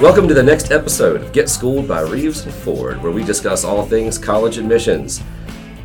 [0.00, 3.64] Welcome to the next episode of Get Schooled by Reeves and Ford, where we discuss
[3.64, 5.20] all things college admissions.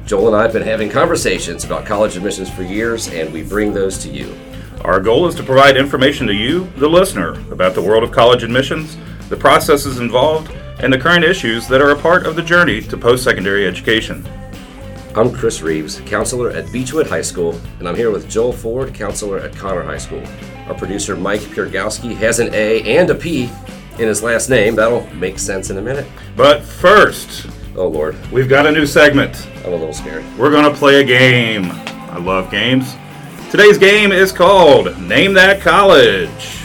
[0.05, 3.73] Joel and I have been having conversations about college admissions for years, and we bring
[3.73, 4.38] those to you.
[4.82, 8.43] Our goal is to provide information to you, the listener, about the world of college
[8.43, 8.96] admissions,
[9.29, 12.96] the processes involved, and the current issues that are a part of the journey to
[12.96, 14.24] post secondary education.
[15.16, 19.39] I'm Chris Reeves, counselor at Beechwood High School, and I'm here with Joel Ford, counselor
[19.39, 20.24] at Conner High School.
[20.68, 23.50] Our producer Mike Piergowski has an A and a P
[24.00, 24.75] in his last name.
[24.75, 26.07] That'll make sense in a minute.
[26.36, 29.47] But first, Oh Lord, we've got a new segment.
[29.66, 30.24] I'm a little scared.
[30.38, 31.71] We're to play a game.
[31.71, 32.95] I love games.
[33.50, 36.59] Today's game is called Name That College.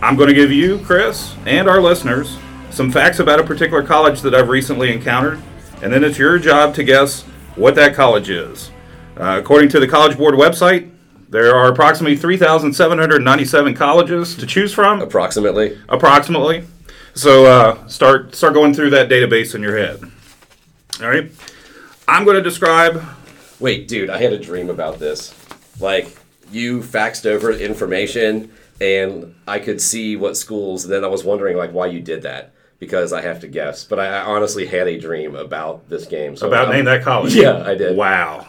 [0.00, 2.38] I'm going to give you, Chris, and our listeners
[2.70, 5.42] some facts about a particular college that I've recently encountered,
[5.82, 7.22] and then it's your job to guess
[7.56, 8.70] what that college is.
[9.18, 10.90] Uh, according to the College Board website,
[11.30, 15.78] there are approximately 3,797 colleges to choose from, Approximately.
[15.88, 16.64] approximately.
[17.14, 20.00] So uh, start start going through that database in your head.
[21.02, 21.30] All right.
[22.06, 23.02] I'm going to describe
[23.58, 25.34] Wait, dude, I had a dream about this.
[25.80, 26.16] Like,
[26.50, 28.50] you faxed over information,
[28.80, 30.84] and I could see what schools.
[30.84, 33.84] And then I was wondering, like, why you did that because I have to guess.
[33.84, 36.36] But I, I honestly had a dream about this game.
[36.38, 37.34] So about I'm- name that college.
[37.36, 37.96] Yeah, I did.
[37.96, 38.46] Wow.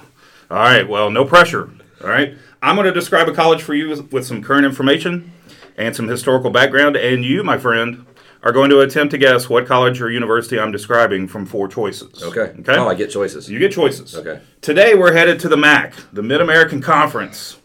[0.49, 0.87] All right.
[0.87, 1.69] Well, no pressure.
[2.03, 2.35] All right.
[2.61, 5.31] I'm going to describe a college for you with, some current information
[5.77, 8.05] and some historical background, and you, my friend,
[8.43, 12.23] are going to attempt to guess what college or university I'm describing from four choices.
[12.23, 12.53] Okay.
[12.59, 12.75] Okay.
[12.75, 13.49] Oh, I get choices.
[13.49, 14.15] you get choices.
[14.15, 14.41] Okay.
[14.61, 17.57] Today we're headed to the MAC, the Mid American Conference,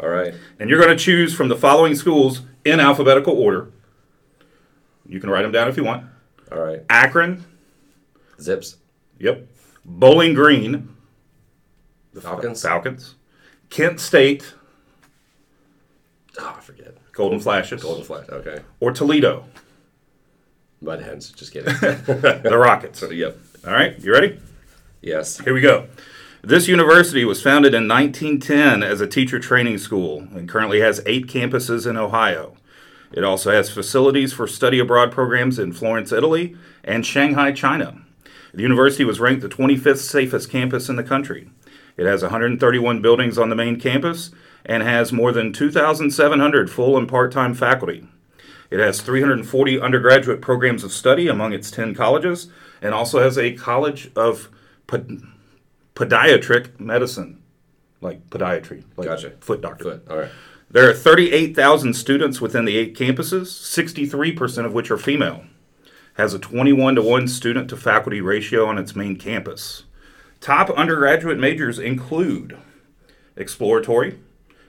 [0.00, 0.34] All right.
[0.60, 3.70] and you're going to choose from the following schools in alphabetical order.
[5.06, 6.06] You can write them down if you want.
[6.52, 6.82] All right.
[6.88, 7.44] Akron.
[8.40, 8.76] Zips.
[9.18, 9.46] Yep.
[9.84, 10.96] Bowling Green.
[12.12, 12.62] The Falcons.
[12.62, 13.14] Falcons.
[13.72, 14.52] Kent State.
[16.38, 16.94] Oh, I forget.
[17.12, 17.82] Golden Flashes.
[17.82, 18.28] Golden Flash.
[18.28, 18.58] Okay.
[18.80, 19.46] Or Toledo.
[20.82, 21.30] Mud hens.
[21.30, 21.72] Just kidding.
[21.80, 23.02] The Rockets.
[23.10, 23.38] yep.
[23.66, 24.38] All right, you ready?
[25.00, 25.38] Yes.
[25.38, 25.86] Here we go.
[26.42, 31.26] This university was founded in 1910 as a teacher training school and currently has eight
[31.26, 32.58] campuses in Ohio.
[33.10, 38.02] It also has facilities for study abroad programs in Florence, Italy, and Shanghai, China.
[38.52, 41.48] The university was ranked the 25th safest campus in the country.
[41.96, 44.30] It has 131 buildings on the main campus
[44.64, 48.06] and has more than 2,700 full and part time faculty.
[48.70, 52.48] It has 340 undergraduate programs of study among its 10 colleges
[52.80, 54.48] and also has a college of
[54.86, 55.20] pod-
[55.94, 57.42] podiatric medicine,
[58.00, 59.32] like podiatry, like Gotcha.
[59.40, 59.84] foot doctor.
[59.84, 60.06] Foot.
[60.08, 60.30] All right.
[60.70, 65.44] There are 38,000 students within the eight campuses, 63% of which are female.
[66.14, 69.84] Has a 21 to 1 student to faculty ratio on its main campus.
[70.42, 72.58] Top undergraduate majors include
[73.36, 74.18] exploratory,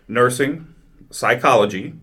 [0.08, 0.68] nursing,
[1.10, 1.96] psychology,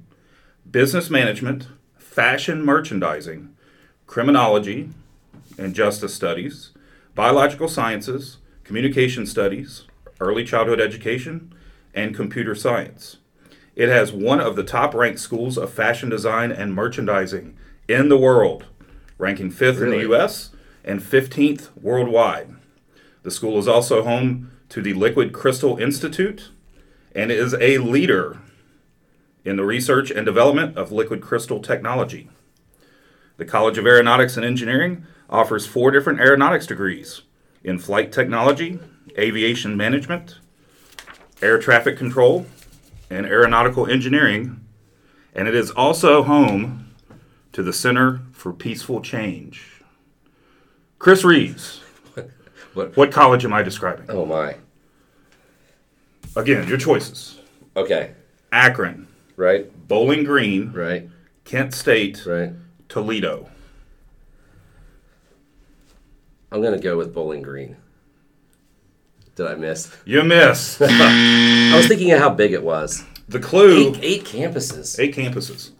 [0.68, 3.54] business management, fashion merchandising,
[4.08, 4.90] criminology
[5.56, 6.72] and justice studies,
[7.14, 9.84] biological sciences, communication studies,
[10.18, 11.54] early childhood education,
[11.94, 13.18] and computer science.
[13.76, 17.56] It has one of the top ranked schools of fashion design and merchandising
[17.86, 18.64] in the world,
[19.16, 20.50] ranking fifth in the US
[20.84, 22.56] and 15th worldwide.
[23.22, 26.50] The school is also home to the Liquid Crystal Institute
[27.14, 28.38] and is a leader
[29.44, 32.30] in the research and development of liquid crystal technology.
[33.36, 37.22] The College of Aeronautics and Engineering offers four different aeronautics degrees
[37.64, 38.78] in flight technology,
[39.18, 40.38] aviation management,
[41.42, 42.46] air traffic control,
[43.08, 44.64] and aeronautical engineering,
[45.34, 46.90] and it is also home
[47.52, 49.82] to the Center for Peaceful Change.
[50.98, 51.80] Chris Reeves,
[52.74, 52.96] What?
[52.96, 54.06] what college am I describing?
[54.08, 54.56] Oh my.
[56.36, 57.38] Again, your choices
[57.76, 58.12] Okay.
[58.52, 59.70] Akron, Right.
[59.88, 61.08] Bowling Green, Right.
[61.44, 62.52] Kent State, Right.
[62.88, 63.48] Toledo.
[66.52, 67.76] I'm gonna go with Bowling Green.
[69.36, 69.94] Did I miss?
[70.04, 70.80] You miss.
[70.82, 73.04] I was thinking of how big it was.
[73.28, 74.98] The clue Eight, eight campuses.
[74.98, 75.70] eight campuses.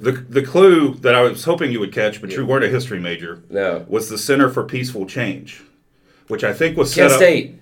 [0.00, 3.00] The, the clue that I was hoping you would catch, but you weren't a history
[3.00, 3.84] major, No.
[3.88, 5.62] was the Center for Peaceful Change,
[6.28, 7.22] which I think was Kent set up.
[7.22, 7.54] State.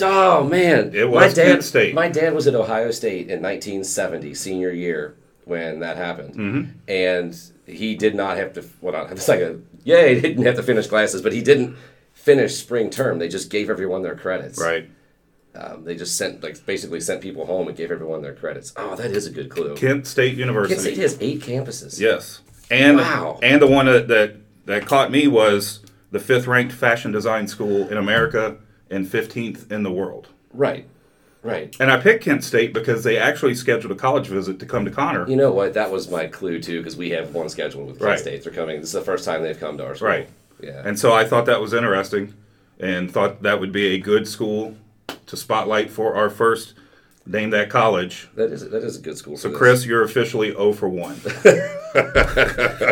[0.00, 1.46] Oh man, It my was dad.
[1.46, 1.94] Kent State.
[1.94, 6.70] My dad was at Ohio State in 1970, senior year, when that happened, Mm-hmm.
[6.88, 8.64] and he did not have to.
[8.80, 11.76] Well, not it's like a yeah, he didn't have to finish classes, but he didn't
[12.12, 13.18] finish spring term.
[13.18, 14.60] They just gave everyone their credits.
[14.60, 14.90] Right.
[15.54, 18.74] Um, they just sent like basically sent people home and gave everyone their credits.
[18.76, 19.74] Oh, that is a good clue.
[19.76, 20.74] Kent State University.
[20.74, 21.98] Kent State has eight campuses.
[21.98, 22.40] Yes.
[22.70, 23.38] And Wow.
[23.42, 24.34] and the one that, that
[24.66, 25.80] that caught me was
[26.10, 28.58] the fifth ranked fashion design school in America
[28.90, 30.28] and 15th in the world.
[30.52, 30.86] Right.
[31.42, 31.76] Right.
[31.78, 34.90] And I picked Kent State because they actually scheduled a college visit to come to
[34.90, 35.28] Conner.
[35.28, 35.74] You know what?
[35.74, 38.18] That was my clue too, because we have one scheduled with Kent Right.
[38.18, 38.42] State.
[38.42, 38.80] They're coming.
[38.80, 40.08] This is the first time they've come to our school.
[40.08, 40.28] Right.
[40.60, 40.82] Yeah.
[40.84, 42.34] And so I thought that was interesting
[42.80, 44.76] and thought that would be a good school
[45.26, 46.74] to spotlight for our first
[47.26, 48.28] name that college.
[48.34, 49.36] that is that is a good school.
[49.36, 51.16] So, Chris, you're officially 0 for 1.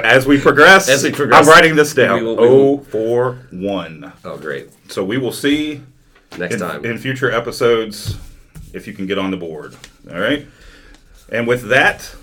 [0.04, 2.20] As we progress, As we progress, I'm writing this down.
[2.20, 4.12] we will- we 0 for 1.
[4.24, 4.70] Oh, great.
[4.88, 5.82] So we will see
[6.38, 6.84] Next in, time.
[6.84, 8.16] in future episodes
[8.72, 9.76] if you can get on the board.
[10.10, 10.46] All right.
[11.30, 12.14] And with that,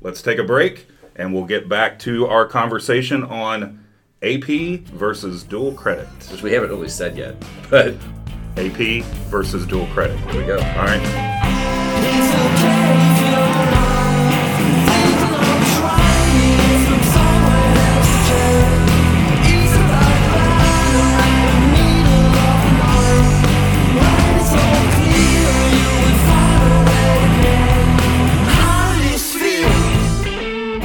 [0.00, 0.86] let's take a break
[1.16, 3.84] and we'll get back to our conversation on
[4.22, 6.06] AP versus dual credit.
[6.32, 7.36] which we haven't really said yet,
[7.70, 7.94] but
[8.58, 10.18] AP versus dual credit.
[10.30, 10.58] here we go.
[10.58, 11.28] All right.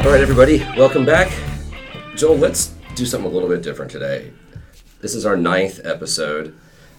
[0.04, 1.32] All right, everybody, welcome back.
[2.16, 4.32] Joel, let's do something a little bit different today.
[5.02, 6.56] This is our ninth episode,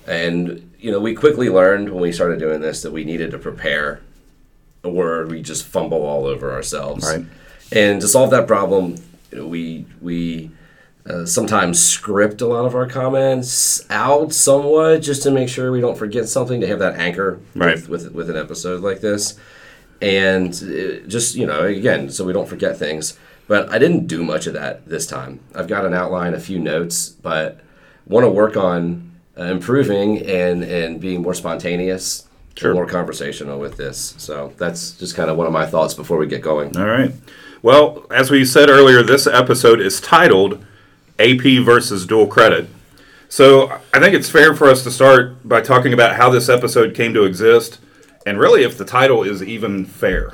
[0.07, 3.39] and you know we quickly learned when we started doing this that we needed to
[3.39, 4.01] prepare,
[4.83, 7.05] or we just fumble all over ourselves.
[7.07, 7.25] Right.
[7.73, 8.97] And to solve that problem,
[9.33, 10.51] you know, we we
[11.07, 15.81] uh, sometimes script a lot of our comments out somewhat just to make sure we
[15.81, 17.75] don't forget something to have that anchor Right.
[17.77, 19.39] with, with with an episode like this
[20.01, 23.17] and uh, just you know again so we don't forget things
[23.47, 26.59] but i didn't do much of that this time i've got an outline a few
[26.59, 27.61] notes but
[28.07, 32.71] want to work on uh, improving and and being more spontaneous Sure.
[32.71, 36.19] and more conversational with this so that's just kind of one of my thoughts before
[36.19, 37.13] we get going All right.
[37.63, 40.63] Well, as we said earlier, this episode is titled
[41.19, 42.69] AP versus dual credit.
[43.29, 46.95] So I think it's fair for us to start by talking about how this episode
[46.95, 47.79] came to exist
[48.27, 50.31] and really if the title is even fair.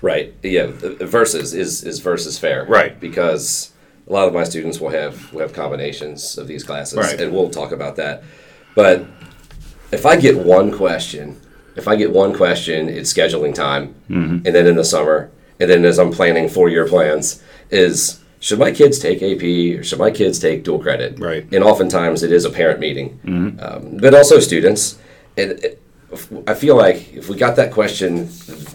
[0.00, 0.66] right yeah
[1.00, 3.00] versus is is versus fair Right.
[3.00, 3.71] because
[4.08, 7.20] a lot of my students will have will have combinations of these classes Right.
[7.20, 8.22] and we'll talk about that
[8.74, 9.04] but
[9.92, 11.38] if I get one question,
[11.76, 14.46] if I get one question, it's scheduling time, Mm-hmm.
[14.46, 18.58] and then in the summer, and then as I'm planning four year plans, is should
[18.58, 19.42] my kids take AP
[19.78, 21.18] or should my kids take dual credit?
[21.20, 21.44] Right.
[21.44, 21.54] Mm-hmm.
[21.54, 23.20] And oftentimes it is a parent meeting,
[23.60, 24.98] um, but also students.
[25.36, 25.82] And it,
[26.46, 28.18] I feel like if we got that question,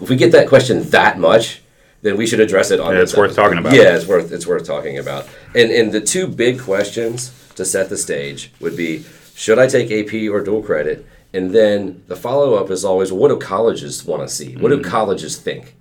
[0.08, 1.62] we get that question that much,
[2.02, 2.94] then we should address it on.
[2.94, 3.42] Yeah, it's worth episode.
[3.42, 3.72] talking about.
[3.74, 5.26] Yeah, it's worth it's worth talking about.
[5.54, 9.04] And and the two big questions to set the stage would be
[9.34, 11.06] should I take AP or dual credit?
[11.34, 14.56] And then the follow up is always what do colleges want to see?
[14.56, 14.90] What do Mm-hmm.
[14.90, 15.74] colleges think?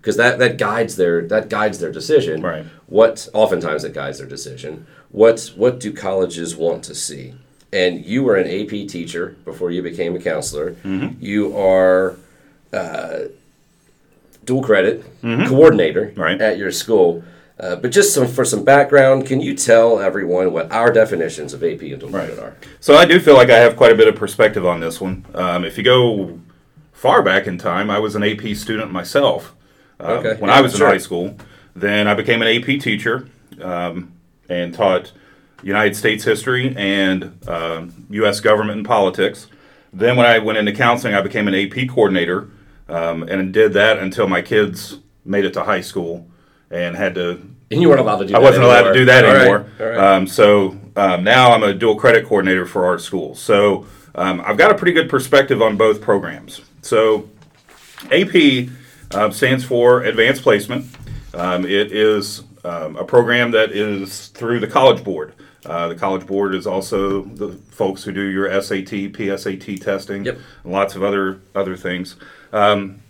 [0.00, 2.42] Because that that guides their that guides their decision.
[2.42, 2.64] Right.
[2.86, 4.86] What oftentimes it guides their decision.
[5.10, 7.34] What what do colleges want to see?
[7.72, 10.72] And you were an AP teacher before you became a counselor.
[10.84, 11.20] Mm-hmm.
[11.24, 12.16] You are
[12.72, 13.18] uh,
[14.44, 16.20] dual credit coordinator Mm-hmm.
[16.20, 16.40] Right.
[16.40, 17.22] at your school.
[17.58, 21.62] Uh, but just some, for some background, can you tell everyone what our definitions of
[21.62, 22.56] AP and dual credit are?
[22.80, 25.24] So I do feel like I have quite a bit of perspective on this one.
[25.34, 26.40] Um, if you go
[26.92, 29.54] far back in time, I was an AP student myself
[30.00, 30.40] uh, Okay.
[30.40, 30.86] when Yeah, I was sure.
[30.88, 31.36] in high school.
[31.76, 33.28] Then I became an AP teacher
[33.62, 34.12] um,
[34.48, 35.12] and taught
[35.62, 38.40] United States history and um, U.S.
[38.40, 39.46] government and politics.
[39.92, 42.48] Then when I went into counseling, I became an AP coordinator
[42.88, 46.26] um, and did that until my kids made it to high school
[46.70, 49.24] and had to And you weren't allowed to do I wasn't allowed to do that
[49.24, 49.66] All right, anymore.
[49.80, 49.98] all right.
[49.98, 53.34] Um, so um, now I'm a dual credit coordinator for our school.
[53.34, 56.60] So um, I've got a pretty good perspective on both programs.
[56.82, 57.28] So
[58.12, 58.68] AP
[59.12, 60.86] uh, stands for Advanced Placement.
[61.32, 65.34] Um, it is um, a program that is through the College Board.
[65.66, 70.38] Uh, the College Board is also the folks who do your SAT, PSAT testing, Yep.
[70.64, 72.16] and lots of other other things.
[72.54, 73.02] Um,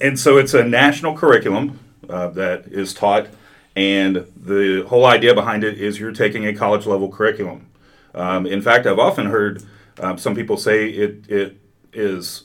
[0.00, 3.28] and so it's a national curriculum uh, that is taught,
[3.76, 7.66] and the whole idea behind it is you're taking a college level curriculum.
[8.14, 9.62] Um, in fact, I've often heard
[10.00, 11.60] um, some people say it it
[11.92, 12.44] is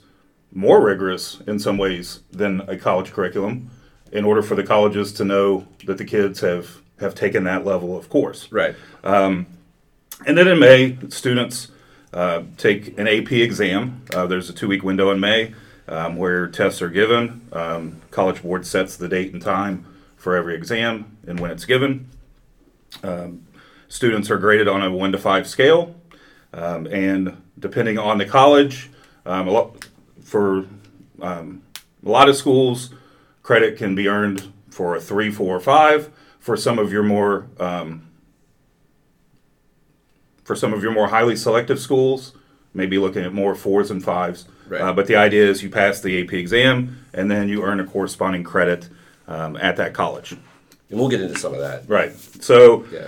[0.52, 3.72] more rigorous in some ways than a college curriculum,
[4.12, 7.98] in order for the colleges to know that the kids have have taken that level
[7.98, 8.52] of course.
[8.52, 8.76] Right.
[10.26, 11.70] And then in May, students
[12.14, 14.04] uh, take an AP exam.
[14.14, 15.54] Uh, there's a two week window in May
[15.88, 17.48] um, where tests are given.
[17.52, 19.86] Um, College Board sets the date and time
[20.18, 22.10] for every exam and when it's given.
[23.04, 23.46] Um,
[23.88, 25.96] students are graded on a one to five scale.
[26.54, 28.90] Um, and depending on the college,
[29.26, 29.88] um, lot,
[30.24, 30.66] for
[31.22, 31.62] um,
[32.06, 32.94] a lot of schools,
[33.44, 36.12] credit can be earned for a three, four, or five.
[36.40, 37.48] For some of your more
[40.46, 42.34] for some of your more highly selective schools,
[42.76, 44.46] maybe looking at more fours and fives.
[44.68, 44.82] Right.
[44.82, 47.86] Uh, but the idea is you pass the AP exam and then you earn a
[47.86, 48.90] corresponding credit
[49.28, 50.34] um, at that college.
[50.34, 51.88] And we'll get into some of that.
[51.88, 52.14] Right.
[52.42, 53.08] So, Yeah.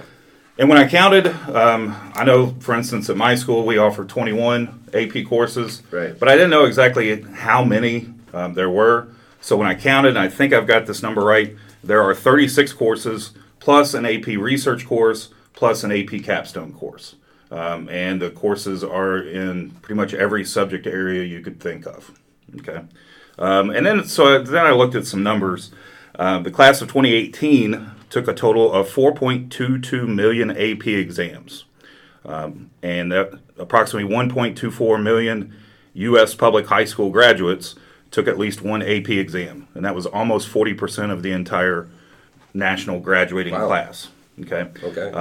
[0.58, 4.86] and when I counted, um, I know, for instance, at my school we offer 21
[4.94, 5.84] AP courses.
[5.92, 6.18] Right.
[6.18, 9.10] But I didn't know exactly how many um, there were.
[9.42, 12.74] So when I counted, and I think I've got this number right, there are 36
[12.74, 17.16] courses plus an AP research course plus an AP capstone course.
[17.50, 22.12] Um, and the courses are in pretty much every subject area you could think of.
[22.60, 22.82] Okay.
[23.40, 25.72] Um, and then, so then I looked at some numbers.
[26.16, 31.66] Uh, the class of 2018 took a total of 4.22 million AP exams,
[32.26, 35.54] um, and that approximately 1.24 million
[35.94, 36.34] U.S.
[36.36, 37.76] public high school graduates
[38.12, 41.88] took at least one AP exam, and that was almost 40% of the entire
[42.54, 43.68] national graduating Wow.
[43.68, 44.10] class.
[44.42, 44.68] Okay.
[44.84, 45.12] Okay.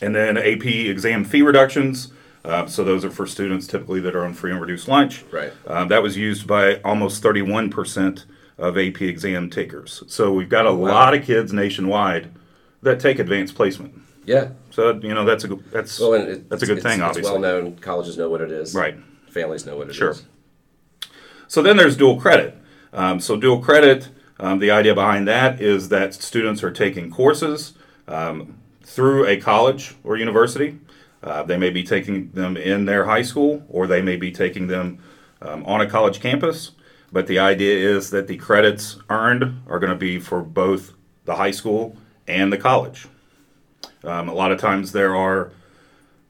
[0.00, 2.12] And then AP exam fee reductions.
[2.44, 5.24] Uh, so those are for students typically that are on free and reduced lunch.
[5.30, 5.52] Right.
[5.66, 8.24] Uh, that was used by almost 31%
[8.56, 10.02] of AP exam takers.
[10.06, 10.88] So we've got a wow.
[10.90, 12.30] lot of kids nationwide
[12.82, 13.94] that take advanced placement.
[14.24, 14.50] yeah.
[14.70, 17.00] So you know that's a good- that's Well, and it, that's a good it's- thing,
[17.02, 17.32] it's obviously.
[17.32, 17.76] well known.
[17.76, 18.74] Colleges know what it is.
[18.74, 18.96] Right.
[19.28, 19.96] Families know what it is.
[19.96, 20.14] Sure.
[21.48, 22.56] So then there's dual credit.
[22.92, 27.74] Um, so dual credit, um, the idea behind that is that students are taking courses
[28.08, 28.58] um,
[28.90, 30.78] through a college or university.
[31.22, 34.66] Uh, they may be taking them in their high school, or they may be taking
[34.66, 34.98] them
[35.42, 36.72] um, on a college campus.
[37.12, 40.94] But the idea is that the credits earned are going to be for both
[41.24, 43.06] the high school and the college.
[44.02, 45.52] Um, a lot of times there are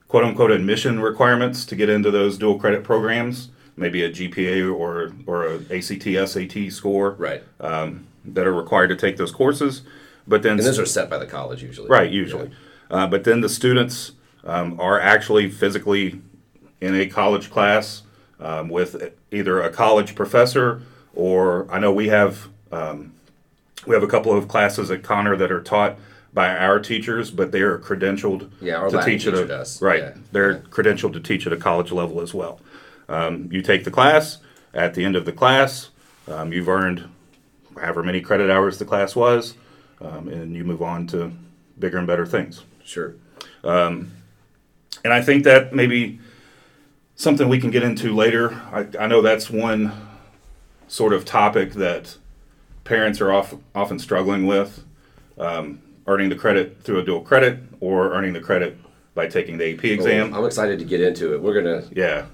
[0.08, 5.12] quote unquote admission requirements to get into those dual credit programs, maybe a GPA or
[5.26, 7.42] or a ACT SAT score Right.
[7.60, 9.82] um, that are required to take those courses.
[10.30, 11.88] But then And those are set by the college usually.
[11.88, 12.50] right usually,
[12.88, 14.12] uh, but then the students
[14.44, 16.20] um, are actually physically
[16.80, 18.02] in a college class
[18.38, 20.82] um, with either a college professor
[21.16, 23.12] or I know we have um,
[23.88, 25.98] we have a couple of classes at Conner that are taught
[26.32, 29.82] by our teachers, but they are credentialed Yeah, to Latin teach at a does.
[29.82, 29.98] right.
[29.98, 30.12] Yeah.
[30.30, 30.58] They're Yeah.
[30.70, 32.60] credentialed to teach at a college level as well.
[33.08, 34.38] Um, you take the class.
[34.72, 35.90] At the end of the class,
[36.28, 37.08] um, you've earned
[37.76, 39.54] however many credit hours the class was,
[40.00, 41.32] um, and you move on to
[41.78, 42.62] bigger and better things.
[42.84, 43.14] Sure.
[45.04, 46.20] And I think that maybe
[47.16, 48.54] something we can get into later.
[48.72, 49.92] I, I know that's one
[50.88, 52.16] sort of topic that
[52.84, 54.84] parents are off, often struggling with
[55.38, 58.76] um, earning the credit through a dual credit or earning the credit
[59.14, 60.30] by taking the AP exam.
[60.30, 61.42] Well, I'm excited to get into it.
[61.42, 61.84] We're gonna.
[61.92, 62.26] yeah.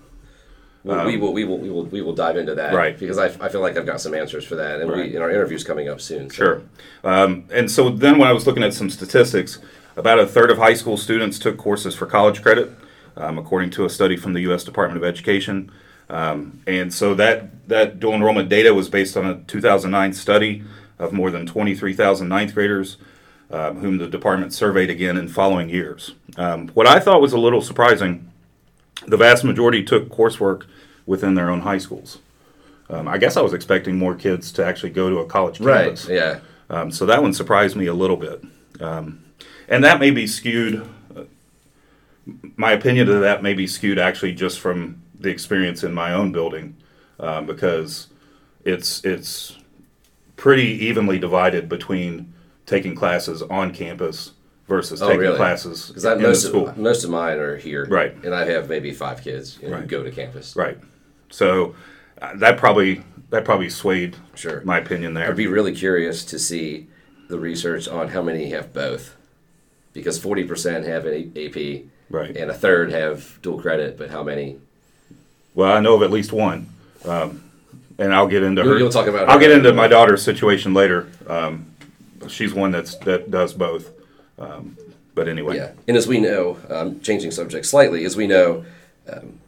[0.87, 1.33] We'll, we will.
[1.33, 1.59] We will.
[1.59, 1.85] We will.
[1.87, 2.71] We will dive into that.
[2.71, 2.99] Um, Right.
[2.99, 5.07] Because I, I feel like I've got some answers for that, and Right.
[5.11, 6.31] we in our interviews coming up soon.
[6.31, 6.63] so- Sure.
[7.03, 9.59] Um, and so then when I was looking at some statistics,
[9.97, 12.71] about a third of high school students took courses for college credit,
[13.17, 14.63] um, according to a study from the U.S.
[14.63, 15.73] Department of Education.
[16.09, 20.63] Um, and so that, that dual enrollment data was based on a 2009 study
[21.01, 22.97] of more than 23,000 ninth graders,
[23.51, 26.13] um, whom the department surveyed again in following years.
[26.37, 28.31] Um, what I thought was a little surprising,
[29.07, 30.65] the vast majority took coursework
[31.07, 32.19] within their own high schools.
[32.89, 35.85] Um, I guess I was expecting more kids to actually go to a college Right.
[35.87, 36.09] campus.
[36.09, 36.39] Yeah.
[36.71, 38.43] Um, so that one surprised me a little bit.
[38.81, 39.25] Um,
[39.69, 41.23] and that may be skewed, uh,
[42.57, 46.33] my opinion of that may be skewed actually just from the experience in my own
[46.33, 46.77] building
[47.19, 48.09] um, because
[48.65, 49.57] it's, it's
[50.37, 52.33] pretty evenly divided between
[52.67, 54.33] taking classes on campus
[54.69, 55.37] versus Oh, taking really?
[55.37, 56.69] classes Because in most school.
[56.69, 57.87] of, most of mine are here.
[57.87, 58.15] Right.
[58.25, 59.89] And I have maybe five kids you know, who Right.
[59.89, 60.55] go to campus.
[60.57, 60.79] Right.
[61.31, 61.75] So
[62.21, 64.63] uh, that probably that probably swayed Sure.
[64.65, 65.29] my opinion there.
[65.29, 66.87] I'd be really curious to see
[67.29, 69.17] the research on how many have both,
[69.93, 72.37] because forty percent have an AP, Right.
[72.37, 73.99] and a third have dual credit.
[73.99, 74.59] But how many?
[75.55, 76.69] Well, I know of at least one,
[77.05, 77.43] um,
[77.99, 78.79] and I'll get into her.
[78.79, 81.09] you'll talk about I'll get into my daughter's situation later.
[81.27, 81.67] Um,
[82.29, 83.91] she's one that's that does both.
[84.39, 84.77] Um,
[85.15, 88.65] but anyway, Yeah, and as we know, um, changing subject slightly, as we know,
[89.11, 89.39] um,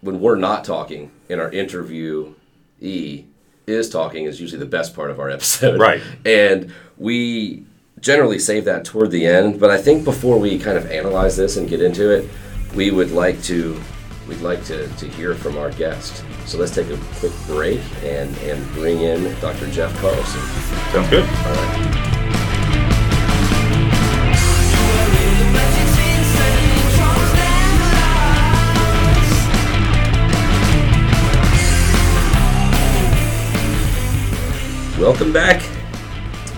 [0.00, 2.34] when we're not talking in our interview
[2.80, 3.24] E
[3.66, 5.80] is talking is usually the best part of our episode.
[5.80, 6.02] Right.
[6.24, 7.64] And we
[8.00, 11.56] generally save that toward the end, but I think before we kind of analyze this
[11.56, 12.28] and get into it,
[12.74, 13.80] we would like to
[14.28, 16.22] we'd like to, to hear from our guest.
[16.44, 19.70] So let's take a quick break and, and bring in Dr.
[19.70, 20.40] Jeff Carlson.
[20.92, 21.24] sounds good.
[21.24, 22.14] All right.
[35.08, 35.62] Welcome back.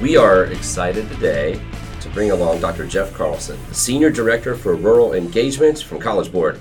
[0.02, 1.61] We are excited today
[2.00, 2.85] to bring along Dr.
[2.85, 6.59] Jeff Carlson, the Senior Director for Rural Engagement from College Board.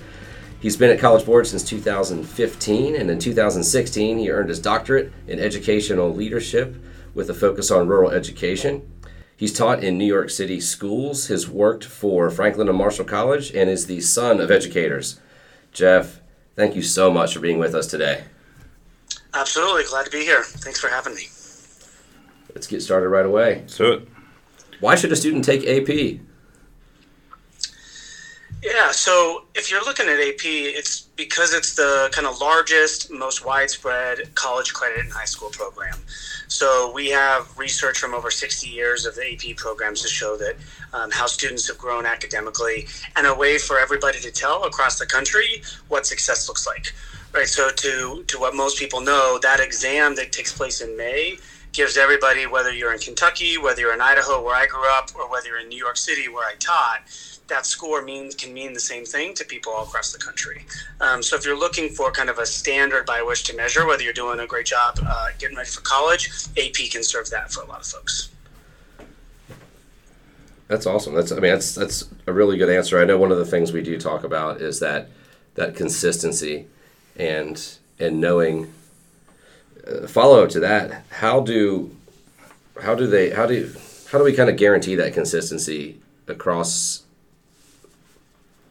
[0.60, 5.40] He's been at College Board since 2015, and in 2016, he earned his doctorate in
[5.40, 6.76] educational leadership
[7.16, 8.88] with a focus on rural education.
[9.36, 13.68] He's taught in New York City schools, has worked for Franklin and Marshall College, and
[13.68, 15.20] is the son of educators.
[15.72, 16.22] Jeff,
[16.56, 18.26] thank you so much for being with us today.
[19.34, 19.86] Absolutely.
[19.86, 20.44] Glad to be here.
[20.44, 21.30] Thanks for having me.
[22.60, 23.64] Let's get started right away.
[23.68, 24.02] So,
[24.82, 26.20] Why should a student take AP?
[28.62, 33.46] Yeah, so if you're looking at AP, it's because it's the kind of largest, most
[33.46, 35.98] widespread college credit and high school program.
[36.50, 40.58] So we have research from over 60 years of the AP programs to show that
[40.92, 45.06] um, how students have grown academically and a way for everybody to tell across the
[45.06, 46.92] country what success looks like.
[47.32, 47.48] Right.
[47.48, 51.38] So to to what most people know, that exam that takes place in May
[51.72, 55.30] gives everybody, whether you're in Kentucky, whether you're in Idaho, where I grew up, or
[55.30, 57.02] whether you're in New York City, where I taught,
[57.48, 60.66] that score means can mean the same thing to people all across the country.
[61.02, 64.04] Um, so if you're looking for kind of a standard by which to measure whether
[64.04, 67.64] you're doing a great job uh, getting ready for college, AP can serve that for
[67.64, 68.30] a lot of folks.
[70.68, 71.16] That's awesome.
[71.16, 73.02] That's I mean that's that's a really good answer.
[73.02, 75.10] I know one of the things we do talk about is that
[75.56, 76.68] that consistency
[77.16, 78.72] and and knowing
[80.08, 81.04] follow up to that.
[81.10, 81.96] How do
[82.82, 83.74] how do they how do
[84.12, 87.04] how do we kind of guarantee that consistency across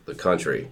[0.07, 0.69] the country?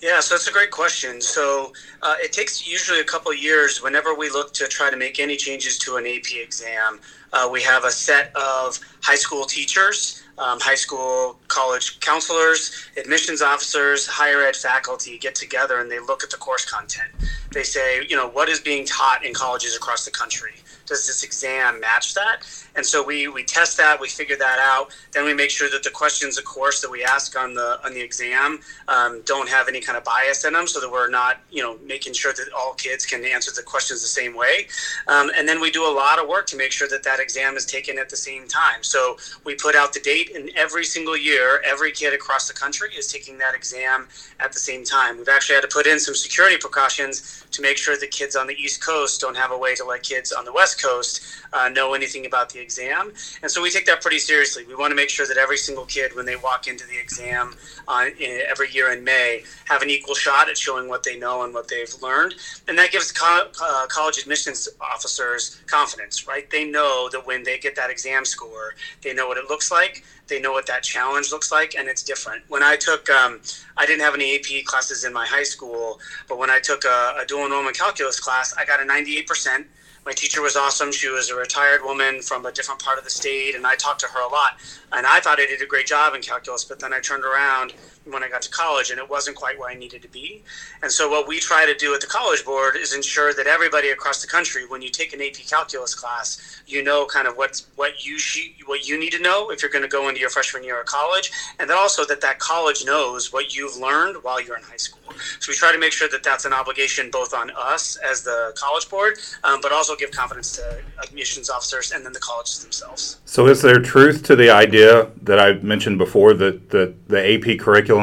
[0.00, 1.20] Yeah, so that's a great question.
[1.20, 5.18] So uh, it takes usually a couple years whenever we look to try to make
[5.18, 7.00] any changes to an AP exam.
[7.32, 13.42] Uh, we have a set of high school teachers, um, high school college counselors, admissions
[13.42, 17.10] officers, higher ed faculty get together and they look at the course content.
[17.52, 20.54] They say, you know, what is being taught in colleges across the country?
[20.86, 22.40] Does this exam match that?
[22.74, 24.96] And so we, we test that, we figure that out.
[25.12, 27.92] Then we make sure that the questions, of course, that we ask on the on
[27.92, 31.40] the exam um, don't have any kind of bias in them, so that we're not,
[31.50, 34.66] you know, making sure that all kids can answer the questions the same way.
[35.08, 37.56] Um, and then we do a lot of work to make sure that that exam
[37.56, 38.82] is taken at the same time.
[38.82, 42.90] So we put out the date, and every single year, every kid across the country
[42.96, 44.08] is taking that exam
[44.40, 45.18] at the same time.
[45.18, 48.46] We've actually had to put in some security precautions to make sure the kids on
[48.46, 51.68] the East Coast don't have a way to let kids on the West Coast uh,
[51.68, 53.12] know anything about the exam.
[53.42, 54.64] And so we take that pretty seriously.
[54.64, 57.54] We want to make sure that every single kid, when they walk into the exam
[57.86, 61.42] on, in, every year in May, have an equal shot at showing what they know
[61.42, 62.34] and what they've learned.
[62.68, 66.48] And that gives co- uh, college admissions officers confidence, right?
[66.50, 70.04] They know that when they get that exam score, they know what it looks like.
[70.28, 72.44] They know what that challenge looks like, and it's different.
[72.48, 73.40] When I took, um,
[73.76, 77.14] I didn't have any AP classes in my high school, but when I took a,
[77.20, 79.64] a dual enrollment calculus class, I got a 98%
[80.08, 80.90] my teacher was awesome.
[80.90, 84.00] She was a retired woman from a different part of the state, and I talked
[84.00, 84.52] to her a lot.
[84.92, 87.74] And I thought I did a great job in calculus, but then I turned around
[88.12, 90.42] when I got to college, and it wasn't quite where I needed to be.
[90.82, 93.90] And so, what we try to do at the College Board is ensure that everybody
[93.90, 97.66] across the country, when you take an AP calculus class, you know kind of what's
[97.76, 98.18] what you
[98.66, 100.86] what you need to know if you're going to go into your freshman year of
[100.86, 104.76] college, and then also that that college knows what you've learned while you're in high
[104.76, 104.98] school.
[105.40, 108.52] So we try to make sure that that's an obligation both on us as the
[108.56, 113.18] College Board, um, but also give confidence to admissions officers and then the colleges themselves.
[113.24, 117.58] so is there truth to the idea that I mentioned before that, that the AP
[117.58, 117.97] curriculum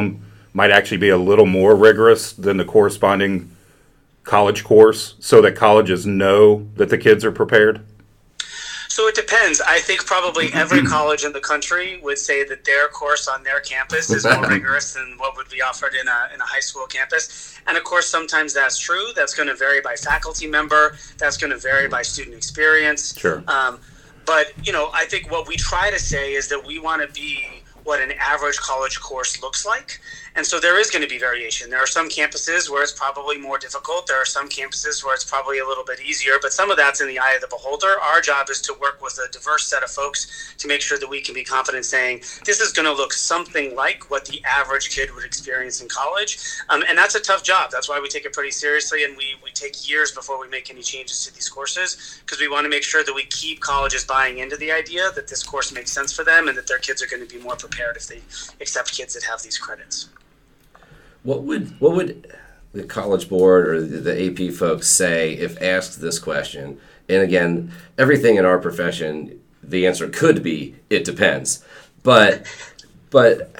[0.53, 3.51] might actually be a little more rigorous than the corresponding
[4.23, 7.85] college course so that colleges know that the kids are prepared?
[8.95, 9.59] So it depends.
[9.59, 13.59] I think probably every college in the country would say that their course on their
[13.59, 16.85] campus is more rigorous than what would be offered in a, in a high school
[16.85, 17.59] campus.
[17.67, 19.07] And of course, sometimes that's true.
[19.13, 20.95] That's going to vary by faculty member.
[21.17, 23.17] That's going to vary by student experience.
[23.17, 23.43] Sure.
[23.49, 23.81] Um,
[24.25, 27.13] but you know, I think what we try to say is that we want to
[27.13, 30.01] be what an average college course looks like.
[30.35, 31.69] And so there is going to be variation.
[31.69, 34.05] There are some campuses where it's probably more difficult.
[34.05, 36.99] There are some campuses where it's probably a little bit easier, but some of that's
[36.99, 37.99] in the eye of the beholder.
[38.01, 41.09] Our job is to work with a diverse set of folks to make sure that
[41.09, 44.89] we can be confident saying this is going to look something like what the average
[44.93, 46.37] kid would experience in college.
[46.67, 47.71] Um, and that's a tough job.
[47.71, 50.69] That's why we take it pretty seriously and we, we take years before we make
[50.69, 54.03] any changes to these courses because we want to make sure that we keep colleges
[54.03, 57.01] buying into the idea that this course makes sense for them and that their kids
[57.01, 58.21] are going to be more prepared if they
[58.59, 60.09] accept kids that have these credits.
[61.25, 62.31] What would what would
[62.71, 66.79] the college board or the, the AP folks say if asked this question?
[67.09, 71.65] And again, everything in our profession, the answer could be it depends.
[72.03, 72.45] But
[73.09, 73.51] but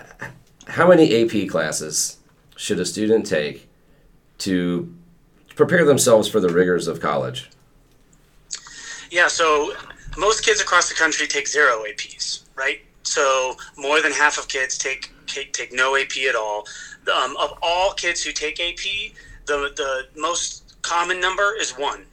[0.67, 2.17] how many AP classes
[2.55, 3.67] should a student take
[4.39, 4.93] to
[5.55, 7.49] prepare themselves for the rigors of college?
[9.09, 9.73] Yeah, so
[10.17, 12.81] most kids across the country take zero APs, right?
[13.03, 16.67] So more than half of kids take take, take no AP at all.
[17.09, 19.13] Um, of all kids who take AP,
[19.45, 22.05] the the most common number is one.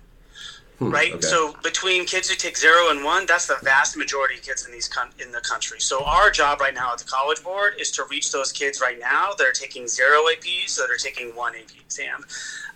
[0.81, 1.13] right.
[1.13, 1.21] okay.
[1.21, 4.73] So between kids who take zero and one, that's the vast majority of kids in
[4.73, 5.81] these con- in the country.
[5.81, 8.99] So our job right now at the College Board is to reach those kids right
[8.99, 12.25] now that are taking zero APs, that are taking one AP exam.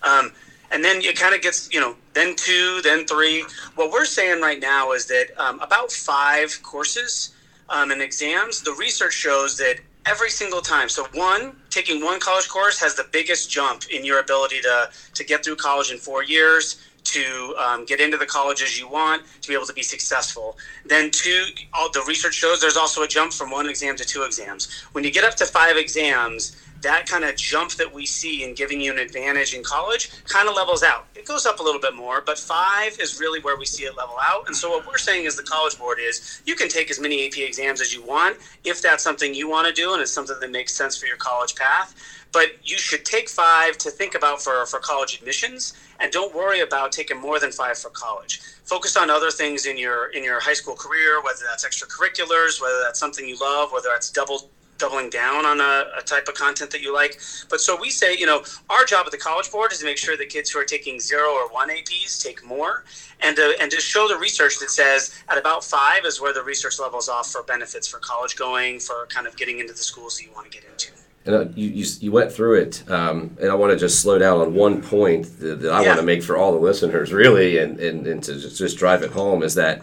[0.02, 0.32] Um,
[0.70, 3.44] and then it kind of gets, you know, then two, then three.
[3.76, 7.30] What we're saying right now is that um, about five courses
[7.68, 9.76] um, and exams, the research shows that
[10.06, 10.88] every single time.
[10.88, 15.24] So one, taking one college course has the biggest jump in your ability to to
[15.24, 19.48] get through college in four years, to um, get into the colleges you want, to
[19.48, 20.56] be able to be successful.
[20.84, 24.22] Then two, all the research shows there's also a jump from one exam to two
[24.22, 24.68] exams.
[24.92, 28.54] When you get up to five exams, that kind of jump that we see in
[28.54, 31.08] giving you an advantage in college kind of levels out.
[31.16, 33.96] It goes up a little bit more, but five is really where we see it
[33.96, 34.46] level out.
[34.46, 37.26] And so what we're saying is the College Board is you can take as many
[37.26, 40.36] AP exams as you want if that's something you want to do and it's something
[40.38, 41.92] that makes sense for your college path.
[42.32, 46.60] But you should take five to think about for, for college admissions and don't worry
[46.60, 48.40] about taking more than five for college.
[48.64, 52.80] Focus on other things in your in your high school career, whether that's extracurriculars, whether
[52.82, 56.70] that's something you love, whether that's double doubling down on a, a, type of content
[56.70, 57.18] that you like.
[57.48, 59.98] But so we say, you know, our job at the College Board is to make
[59.98, 62.84] sure that kids who are taking zero or one APs take more,
[63.20, 66.42] and to, and to show the research that says at about five is where the
[66.42, 70.16] research levels off for benefits for college going, for kind of getting into the schools
[70.16, 70.92] that you want to get into.
[71.24, 74.16] And uh, you, you, you went through it, um, and I want to just slow
[74.16, 75.88] down on one point that, that I Yeah.
[75.88, 79.02] want to make for all the listeners, really, and, and, and to just, just drive
[79.02, 79.82] it home is that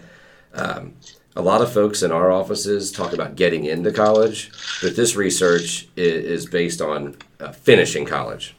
[0.54, 0.94] um,
[1.36, 5.88] a lot of folks in our offices talk about getting into college, but this research
[5.96, 8.54] is, based on uh, finishing college.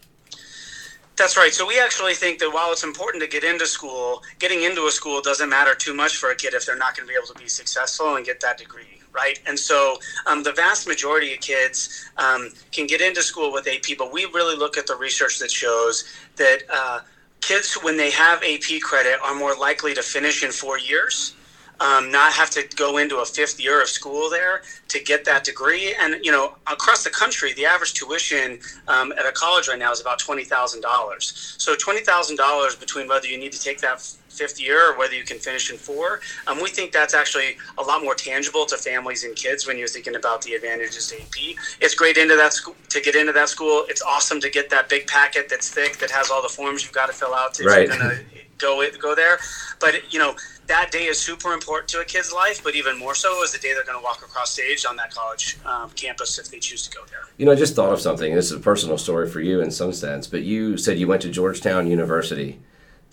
[1.15, 1.53] That's right.
[1.53, 4.91] So we actually think that while it's important to get into school, getting into a
[4.91, 7.33] school doesn't matter too much for a kid if they're not going to be able
[7.33, 9.39] to be successful and get that degree, right?
[9.45, 13.97] And so um, the vast majority of kids um, can get into school with AP,
[13.97, 16.03] but we really look at the research that shows
[16.35, 16.99] that uh,
[17.39, 21.33] kids, when they have AP credit, are more likely to finish in four years.
[21.79, 25.43] Um, not have to go into a fifth year of school there to get that
[25.43, 25.93] degree.
[25.99, 29.91] And you know, across the country, the average tuition um, at a college right now
[29.91, 31.55] is about twenty thousand dollars.
[31.57, 35.15] So twenty thousand dollars between whether you need to take that fifth year or whether
[35.15, 38.77] you can finish in four, um, we think that's actually a lot more tangible to
[38.77, 41.55] families and kids when you're thinking about the advantages to AP.
[41.81, 43.85] It's great into that school to get into that school.
[43.89, 46.91] It's awesome to get that big packet that's thick that has all the forms you've
[46.93, 47.88] got to fill out if Right.
[47.88, 48.19] you're gonna
[48.57, 49.39] go go there.
[49.79, 50.35] But you know
[50.67, 53.59] that day is super important to a kid's life, but even more so is the
[53.59, 56.87] day they're going to walk across stage on that college um, campus if they choose
[56.87, 57.21] to go there.
[57.37, 58.33] You know, I just thought of something.
[58.33, 61.21] This is a personal story for you in some sense, but you said you went
[61.23, 62.59] to Georgetown University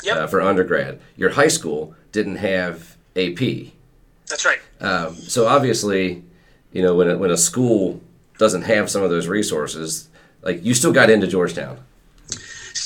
[0.03, 1.01] Yep, uh, for undergrad.
[1.17, 3.73] Your high school didn't have AP.
[4.27, 4.59] that's right.
[4.81, 6.25] Um, so obviously,
[6.73, 8.01] you know, when a, when a school
[8.39, 10.09] doesn't have some of those resources,
[10.43, 11.79] like you still got into Georgetown.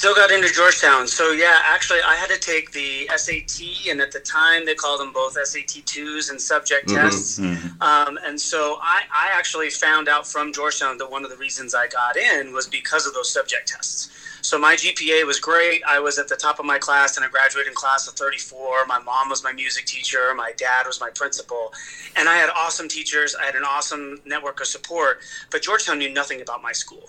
[0.07, 1.09] Still got into Georgetown.
[1.09, 5.01] So yeah, actually, I had to take the SAT, and at the time they called
[5.01, 7.41] them both SAT twos and subject tests.
[7.81, 11.75] Um, and so I, I actually found out from Georgetown that one of the reasons
[11.75, 14.09] I got in was because of those subject tests.
[14.43, 15.83] So my GPA was great.
[15.83, 18.87] I was at the top of my class in a graduating class of 34.
[18.87, 20.33] My mom was my music teacher.
[20.37, 21.73] My dad was my principal.
[22.15, 23.35] And I had awesome teachers.
[23.35, 25.19] I had an awesome network of support.
[25.51, 27.09] But Georgetown knew nothing about my school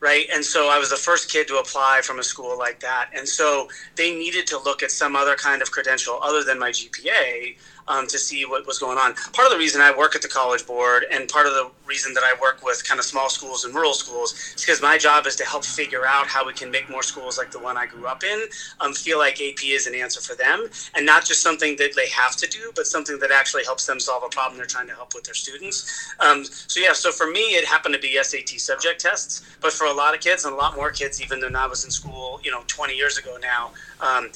[0.00, 0.26] right?
[0.32, 3.10] And so I was the first kid to apply from a school like that.
[3.14, 6.70] And so they needed to look at some other kind of credential other than my
[6.70, 7.56] GPA
[7.88, 9.14] um, to see what was going on.
[9.32, 12.14] Part of the reason I work at the College Board and part of the reason
[12.14, 15.26] that I work with kind of small schools and rural schools is because my job
[15.26, 17.86] is to help figure out how we can make more schools like the one I
[17.86, 18.44] grew up in
[18.80, 22.08] um, feel like AP is an answer for them and not just something that they
[22.08, 24.94] have to do, but something that actually helps them solve a problem they're trying to
[24.94, 26.12] help with their students.
[26.20, 29.86] Um, so yeah, so for me, it happened to be SAT subject tests, but for
[29.86, 32.40] a lot of kids and a lot more kids, even though I was in school,
[32.44, 33.72] you know, 20 years ago now.
[34.00, 34.30] Um,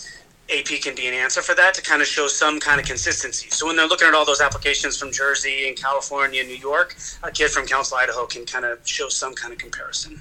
[0.52, 3.48] AP can be an answer for that to kind of show some kind of consistency.
[3.50, 6.96] So when they're looking at all those applications from Jersey and California and New York,
[7.22, 10.20] a kid from Council, Idaho can kind of show some kind of comparison.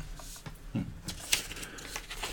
[0.73, 0.81] Hmm.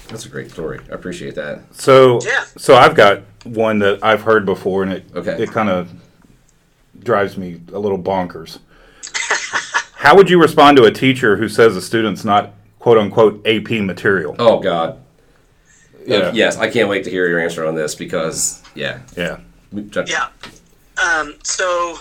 [0.08, 0.80] That's a great story.
[0.90, 1.60] I appreciate that.
[1.72, 2.44] So, Yeah.
[2.56, 5.42] so I've got one that I've heard before, and it Okay.
[5.42, 5.88] it kind of
[7.00, 8.58] drives me a little bonkers.
[9.96, 13.80] How would you respond to a teacher who says a student's not quote unquote AP
[13.80, 14.36] material?
[14.38, 14.98] Oh God.
[16.06, 16.32] Yeah.
[16.32, 19.00] Yes, I can't wait to hear your answer on this because yeah.
[19.16, 19.40] Yeah.
[20.08, 20.28] Yeah.
[21.02, 21.98] Um, so,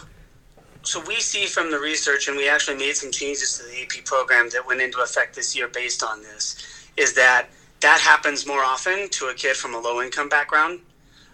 [0.83, 4.05] so we see from the research, and we actually made some changes to the AP
[4.05, 6.55] program that went into effect this year based on this,
[6.95, 7.47] is that
[7.81, 10.79] that happens more often to a kid from a low income background.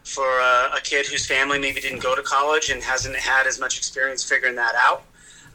[0.04, 3.58] For a, a kid whose family maybe didn't go to college and hasn't had as
[3.60, 5.04] much experience figuring that out.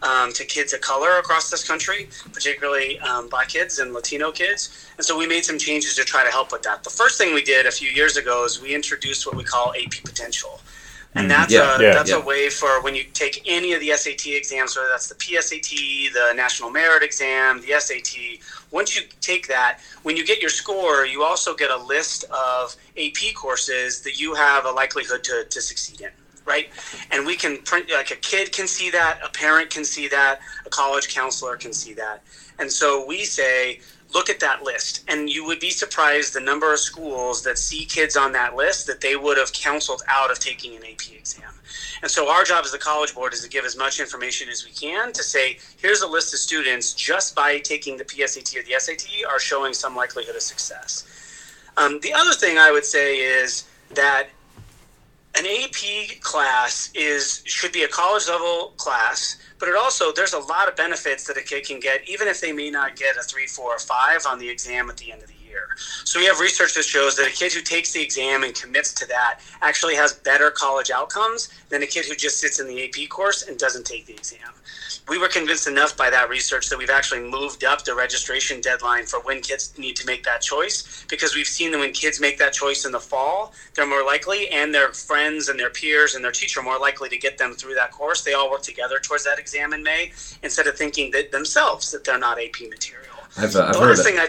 [0.02, 4.86] Um, to kids of color across this country, particularly um, black kids and Latino kids.
[4.96, 6.84] And so we made some changes to try to help with that.
[6.84, 9.72] The first thing we did a few years ago is we introduced what we call
[9.74, 10.60] AP Potential.
[11.14, 11.40] And mm-hmm.
[11.40, 12.16] that's yeah, a yeah, that's yeah.
[12.16, 16.12] a way for when you take any of the SAT exams, whether that's the PSAT,
[16.12, 18.44] the National Merit Exam, the SAT.
[18.70, 22.76] Once you take that, when you get your score, you also get a list of
[22.98, 26.10] AP courses that you have a likelihood to, to succeed in
[26.48, 26.70] right?
[27.10, 30.40] And we can print like a kid can see that, a parent can see that,
[30.66, 32.22] a college counselor can see that.
[32.58, 33.80] And so we say,
[34.14, 35.04] look at that list.
[35.08, 38.86] And you would be surprised the number of schools that see kids on that list
[38.86, 41.52] that they would have counseled out of taking an AP exam.
[42.02, 44.64] And so our job as the college board is to give as much information as
[44.64, 48.62] we can to say, here's a list of students just by taking the PSAT or
[48.62, 51.04] the SAT are showing some likelihood of success.
[51.76, 54.28] Um, the other thing I would say is that
[55.38, 60.38] an AP class is should be a college level class, but it also there's a
[60.38, 63.22] lot of benefits that a kid can get, even if they may not get a
[63.22, 65.68] three, four, or five on the exam at the end of the year.
[66.04, 68.92] So we have research that shows that a kid who takes the exam and commits
[68.94, 72.84] to that actually has better college outcomes than a kid who just sits in the
[72.84, 74.50] AP course and doesn't take the exam
[75.08, 79.06] we were convinced enough by that research that we've actually moved up the registration deadline
[79.06, 82.38] for when kids need to make that choice because we've seen that when kids make
[82.38, 86.24] that choice in the fall, they're more likely, and their friends and their peers and
[86.24, 88.22] their teacher are more likely to get them through that course.
[88.22, 92.04] They all work together towards that exam in May instead of thinking that themselves that
[92.04, 93.14] they're not AP material.
[93.36, 94.28] I've, uh, I've the last thing I,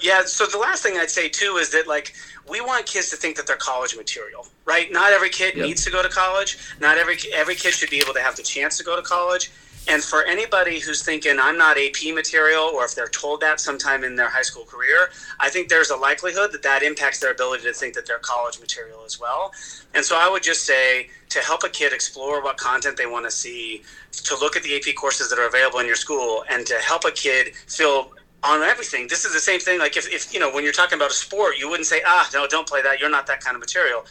[0.00, 0.22] yeah.
[0.24, 2.14] So the last thing I'd say too is that like
[2.48, 4.90] we want kids to think that they're college material, right?
[4.92, 5.66] Not every kid yep.
[5.66, 6.58] needs to go to college.
[6.80, 9.50] Not every every kid should be able to have the chance to go to college
[9.88, 14.04] and for anybody who's thinking I'm not AP material, or if they're told that sometime
[14.04, 17.64] in their high school career, I think there's a likelihood that that impacts their ability
[17.64, 19.52] to think that they're college material as well.
[19.94, 23.24] And so I would just say to help a kid explore what content they want
[23.26, 26.66] to see, to look at the AP courses that are available in your school, and
[26.66, 28.10] to help a kid feel
[28.42, 29.08] on everything.
[29.08, 29.78] This is the same thing.
[29.78, 32.28] Like if, if you know when you're talking about a sport, you wouldn't say, ah,
[32.32, 33.00] no, don't play that.
[33.00, 34.04] You're not that kind of material.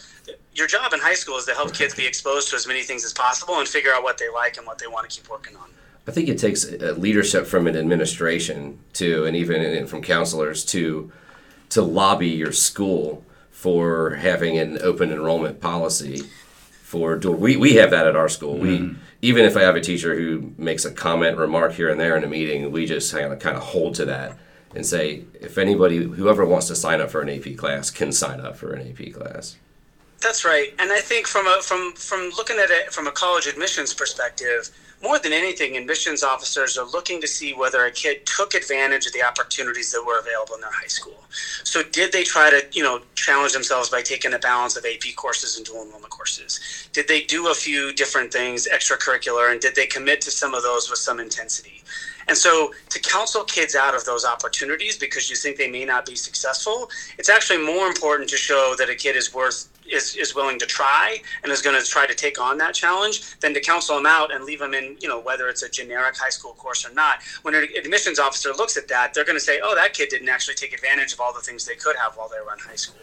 [0.56, 3.04] Your job in high school is to help kids be exposed to as many things
[3.04, 5.56] as possible and figure out what they like and what they want to keep working
[5.58, 5.70] on.
[6.08, 11.12] I think it takes leadership from an administration to, and even from counselors to,
[11.70, 16.24] to lobby your school for having an open enrollment policy.
[16.84, 18.56] For we we have that at our school.
[18.56, 18.88] Mm-hmm.
[18.88, 22.15] We even if I have a teacher who makes a comment, remark here and there
[22.15, 24.38] in a meeting, we just kind of kind of hold to that
[24.76, 28.39] and say if anybody whoever wants to sign up for an AP class can sign
[28.39, 29.58] up for an AP class.
[30.26, 33.48] That's right, and I think from a from from looking at it from a college
[33.48, 38.56] admissions perspective more than anything, admissions officers are looking to see whether a kid took
[38.56, 41.26] advantage of the opportunities that were available in their high school.
[41.64, 45.16] So, did they try to, you know, challenge themselves by taking a balance of AP
[45.16, 46.60] courses and dual enrollment courses?
[46.94, 50.64] Did they do a few different things extracurricular, and did they commit to some of
[50.64, 51.75] those with some intensity?
[52.28, 56.06] And so, to counsel kids out of those opportunities because you think they may not
[56.06, 60.36] be successful, it's actually more important to show that a kid is worth is, is
[60.36, 63.60] willing to try and is going to try to take on that challenge than to
[63.60, 66.54] counsel them out and leave them in, you know, whether it's a generic high school
[66.54, 67.20] course or not.
[67.44, 70.30] When an admissions officer looks at that, they're going to say, oh, that kid didn't
[70.30, 72.76] actually take advantage of all the things they could have while they were in high
[72.76, 73.00] school.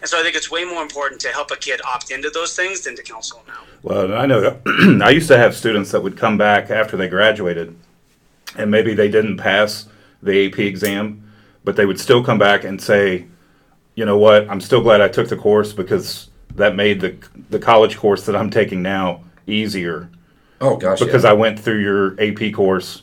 [0.00, 2.54] And so I think it's way more important to help a kid opt into those
[2.54, 3.66] things than to counsel them out.
[3.82, 4.60] Well, I know
[5.02, 7.76] I used to have students that would come back after they graduated
[8.58, 9.86] and maybe they didn't pass
[10.22, 11.30] the AP exam,
[11.64, 13.26] but they would still come back and say,
[13.94, 14.48] you know what?
[14.48, 17.16] I'm still glad I took the course because that made the
[17.50, 20.10] the college course that I'm taking now easier.
[20.60, 21.30] Oh gosh, because yeah.
[21.30, 23.02] I went through your AP course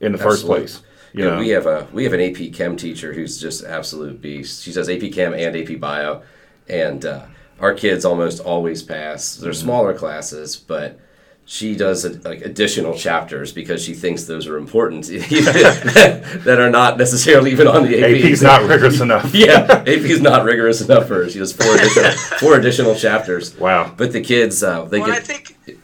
[0.00, 0.60] in the Absolutely.
[0.62, 0.88] first place.
[1.12, 1.38] You yeah, know?
[1.38, 4.62] we have a we have an AP Chem teacher who's just absolute beast.
[4.62, 6.22] She does AP Chem and AP Bio,
[6.68, 7.26] and uh,
[7.60, 9.36] our kids almost always pass.
[9.36, 9.60] They're mm-hmm.
[9.60, 11.00] smaller classes, but
[11.50, 17.52] she does like additional chapters because she thinks those are important that are not necessarily
[17.52, 18.22] even on the AP.
[18.22, 19.30] AP's not rigorous enough.
[19.34, 21.30] yeah, AP's not rigorous enough for her.
[21.30, 23.56] She does four additional four additional chapters.
[23.56, 23.90] Wow.
[23.96, 25.16] But the kids, uh, they well, get.
[25.16, 25.77] I think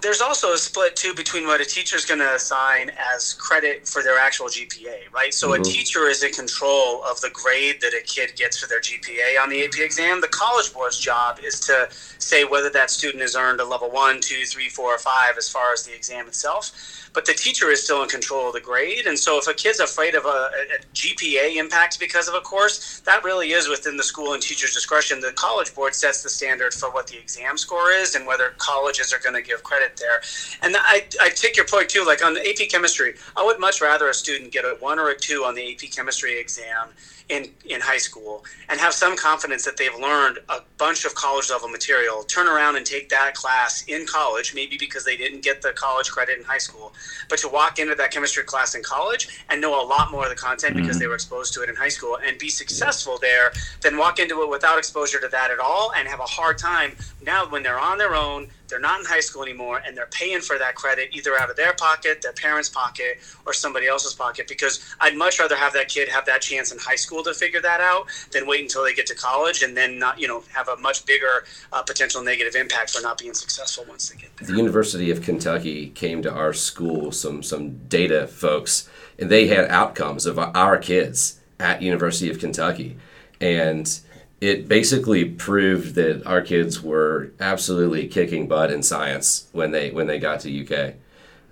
[0.00, 3.86] there's also a split too between what a teacher is going to assign as credit
[3.86, 5.32] for their actual GPA, right?
[5.32, 5.62] So mm-hmm.
[5.62, 9.40] a teacher is in control of the grade that a kid gets for their GPA
[9.40, 10.20] on the AP exam.
[10.20, 14.20] The College Board's job is to say whether that student has earned a level one,
[14.20, 16.72] two, three, four, or five as far as the exam itself
[17.16, 19.06] but the teacher is still in control of the grade.
[19.06, 23.00] And so if a kid's afraid of a, a, GPA impact because of a course,
[23.06, 25.20] that really is within the school and teacher's discretion.
[25.20, 29.14] The college board sets the standard for what the exam score is and whether colleges
[29.14, 30.20] are going to give credit credit there.
[30.62, 33.80] And I, I take your point too, like on the AP chemistry, I would much
[33.80, 36.88] rather a student get a one or a two on the AP chemistry exam
[37.28, 41.50] in, in high school and have some confidence that they've learned a bunch of college
[41.50, 45.60] level material, turn around and take that class in college, maybe because they didn't get
[45.60, 46.92] the college credit in high school,
[47.28, 50.30] but to walk into that chemistry class in college and know a lot more of
[50.30, 50.82] the content mm-hmm.
[50.82, 54.18] because they were exposed to it in high school and be successful there than walk
[54.20, 56.92] into it without exposure to that at all and have a hard time
[57.24, 60.40] now when they're on their own they're not in high school anymore and they're paying
[60.40, 64.48] for that credit either out of their pocket, their parents' pocket, or somebody else's pocket
[64.48, 67.60] because I'd much rather have that kid have that chance in high school to figure
[67.60, 70.68] that out than wait until they get to college and then not, you know, have
[70.68, 74.48] a much bigger uh, potential negative impact for not being successful once they get there.
[74.48, 79.66] The University of Kentucky came to our school, some some data folks, and they had
[79.66, 82.96] outcomes of our kids at University of Kentucky.
[83.40, 84.00] And
[84.40, 90.06] it basically proved that our kids were absolutely kicking butt in science when they when
[90.06, 90.94] they got to UK.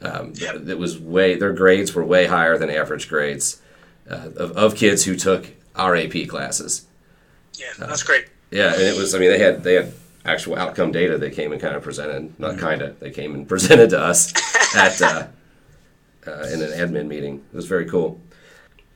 [0.02, 0.56] Um, yep.
[0.68, 3.62] It was way their grades were way higher than average grades
[4.10, 6.86] uh, of, of kids who took our AP classes.
[7.54, 8.26] Yeah, that's uh, great.
[8.50, 9.14] Yeah, and it was.
[9.14, 9.92] I mean, they had they had
[10.26, 12.38] actual outcome data they came and kind of presented.
[12.38, 12.60] Not mm-hmm.
[12.60, 13.00] kind of.
[13.00, 14.32] They came and presented to us
[14.76, 15.26] at uh,
[16.26, 17.42] uh, in an admin meeting.
[17.52, 18.20] It was very cool.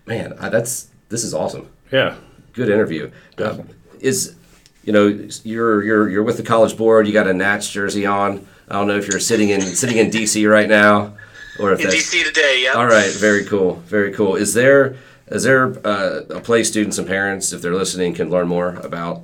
[0.05, 1.71] Man, I, that's this is awesome.
[1.91, 2.17] Yeah.
[2.53, 3.11] Good interview.
[3.39, 3.69] Um,
[4.01, 4.37] is
[4.85, 5.07] you know
[5.45, 7.07] you're you're you're with the college board.
[7.07, 8.47] You got a Nats jersey on.
[8.69, 11.15] I don't know if you're sitting in sitting in DC right now,
[11.59, 12.63] or if in DC today.
[12.65, 12.73] Yeah.
[12.73, 13.11] All right.
[13.11, 13.77] Very cool.
[13.87, 14.37] Very cool.
[14.37, 14.97] Is there
[15.29, 19.23] is there uh, a place students and parents, if they're listening, can learn more about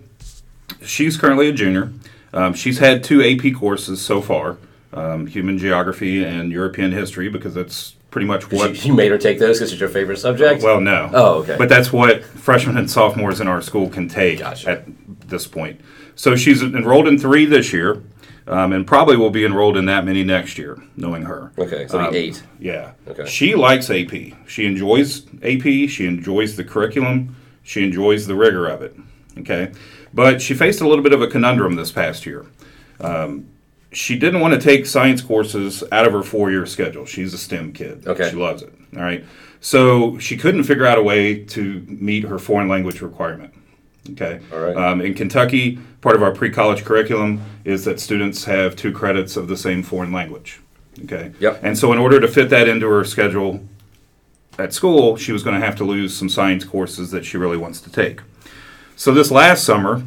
[0.84, 1.92] she's currently a junior.
[2.32, 4.58] Um, she's had two AP courses so far
[4.94, 8.86] um, human geography and European history because that's pretty much what.
[8.86, 10.62] You made her take those because it's your favorite subject?
[10.64, 11.10] Well, no.
[11.14, 11.56] Oh, okay.
[11.58, 14.70] But that's what freshmen and sophomores in our school can take gotcha.
[14.70, 14.84] at
[15.28, 15.82] this point.
[16.16, 18.04] So she's enrolled in three this year
[18.48, 21.52] um, and probably will be enrolled in that many next year, knowing her.
[21.58, 22.44] Okay, so um, eight.
[22.60, 22.92] Yeah.
[23.08, 23.26] Okay.
[23.26, 24.12] She likes AP.
[24.48, 25.90] She enjoys AP.
[25.90, 27.36] She enjoys the curriculum.
[27.64, 28.96] She enjoys the rigor of it.
[29.38, 29.72] Okay,
[30.14, 32.46] but she faced a little bit of a conundrum this past year.
[33.00, 33.51] Um,
[33.92, 37.06] she didn't want to take science courses out of her four-year schedule.
[37.06, 38.08] She's a STEM kid.
[38.08, 38.30] Okay.
[38.30, 38.74] She loves it.
[38.96, 39.24] All right.
[39.60, 43.54] So she couldn't figure out a way to meet her foreign language requirement.
[44.12, 44.40] Okay.
[44.52, 44.76] All right.
[44.76, 49.48] Um, in Kentucky, part of our pre-college curriculum is that students have two credits of
[49.48, 50.62] the same foreign language.
[51.04, 51.32] Okay.
[51.40, 51.60] Yep.
[51.64, 53.62] And so, in order to fit that into her schedule
[54.58, 57.58] at school, she was going to have to lose some science courses that she really
[57.58, 58.22] wants to take.
[58.96, 60.04] So this last summer,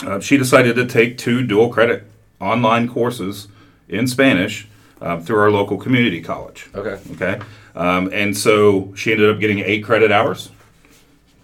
[0.00, 2.04] uh, she decided to take two dual credit
[2.40, 3.48] online courses
[3.88, 4.66] in Spanish
[5.00, 6.68] uh, through our local community college.
[6.74, 7.00] Okay.
[7.12, 7.40] Okay.
[7.74, 10.50] Um, and so she ended up getting eight credit hours.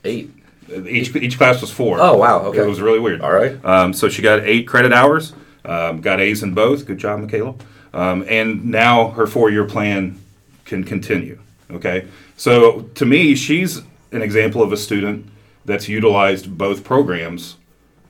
[0.04, 0.30] Eight.
[0.86, 2.00] Each, each class was four.
[2.00, 2.38] Oh wow!
[2.44, 3.20] Okay, it was really weird.
[3.20, 3.62] All right.
[3.62, 5.34] Um, so she got eight credit hours.
[5.64, 6.86] Um, got A's in both.
[6.86, 7.54] Good job, Michaela.
[7.92, 10.18] Um, and now her four-year plan
[10.64, 11.38] can continue.
[11.70, 12.06] Okay.
[12.36, 15.28] So to me, she's an example of a student
[15.64, 17.56] that's utilized both programs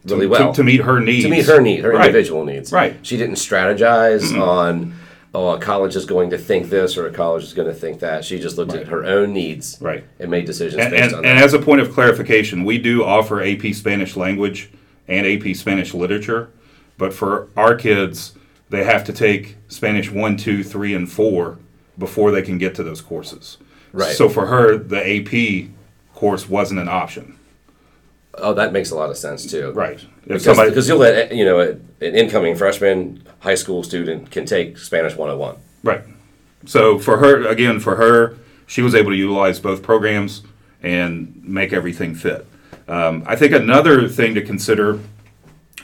[0.05, 1.25] really well to, to, meet her needs.
[1.25, 2.07] To meet her need, her right.
[2.07, 2.73] individual needs.
[2.73, 2.97] Right.
[3.03, 4.43] She didn't strategize mm-hmm.
[4.43, 4.95] on
[5.35, 8.01] oh, a college is going to think this or a college is going to think
[8.01, 8.25] that.
[8.25, 8.83] She just looked right.
[8.83, 10.05] at her own needs right.
[10.19, 13.05] and made decisions and, based and, on and as a point of clarification, we do
[13.05, 14.71] offer AP Spanish language
[15.09, 16.51] and AP Spanish literature.
[16.99, 18.35] But for our kids,
[18.71, 21.59] they have to take Spanish 1, 2, 3, and 4
[21.99, 23.59] before they can get to those courses.
[23.93, 24.15] Right.
[24.15, 25.71] So for her, the AP
[26.15, 27.39] course wasn't an option.
[28.35, 29.73] Oh, that makes a lot of sense too.
[29.73, 30.05] Right.
[30.27, 34.79] Because, somebody- because you'll let you know an incoming freshman high school student can take
[34.79, 35.57] Spanish 101.
[35.83, 36.03] Right.
[36.65, 40.43] So for her, again, for her, she was able to utilize both programs
[40.83, 42.47] and make everything fit.
[42.89, 45.01] Um, I think another thing to consider,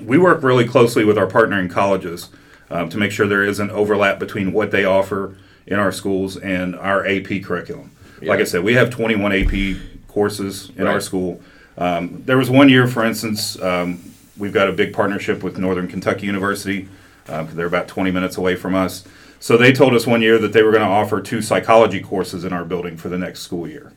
[0.00, 2.30] we work really closely with our partnering colleges
[2.70, 5.36] um, to make sure there isn't overlap between what they offer
[5.66, 7.90] in our schools and our AP curriculum.
[8.22, 9.76] Like I said, we have 21 AP
[10.08, 11.40] courses in our school.
[11.78, 14.02] Um, there was one year, for instance, um,
[14.36, 16.88] we've got a big partnership with Northern Kentucky University
[17.24, 19.04] because they're about 20 minutes away from us.
[19.40, 22.44] So they told us one year that they were going to offer two psychology courses
[22.44, 23.92] in our building for the next school year.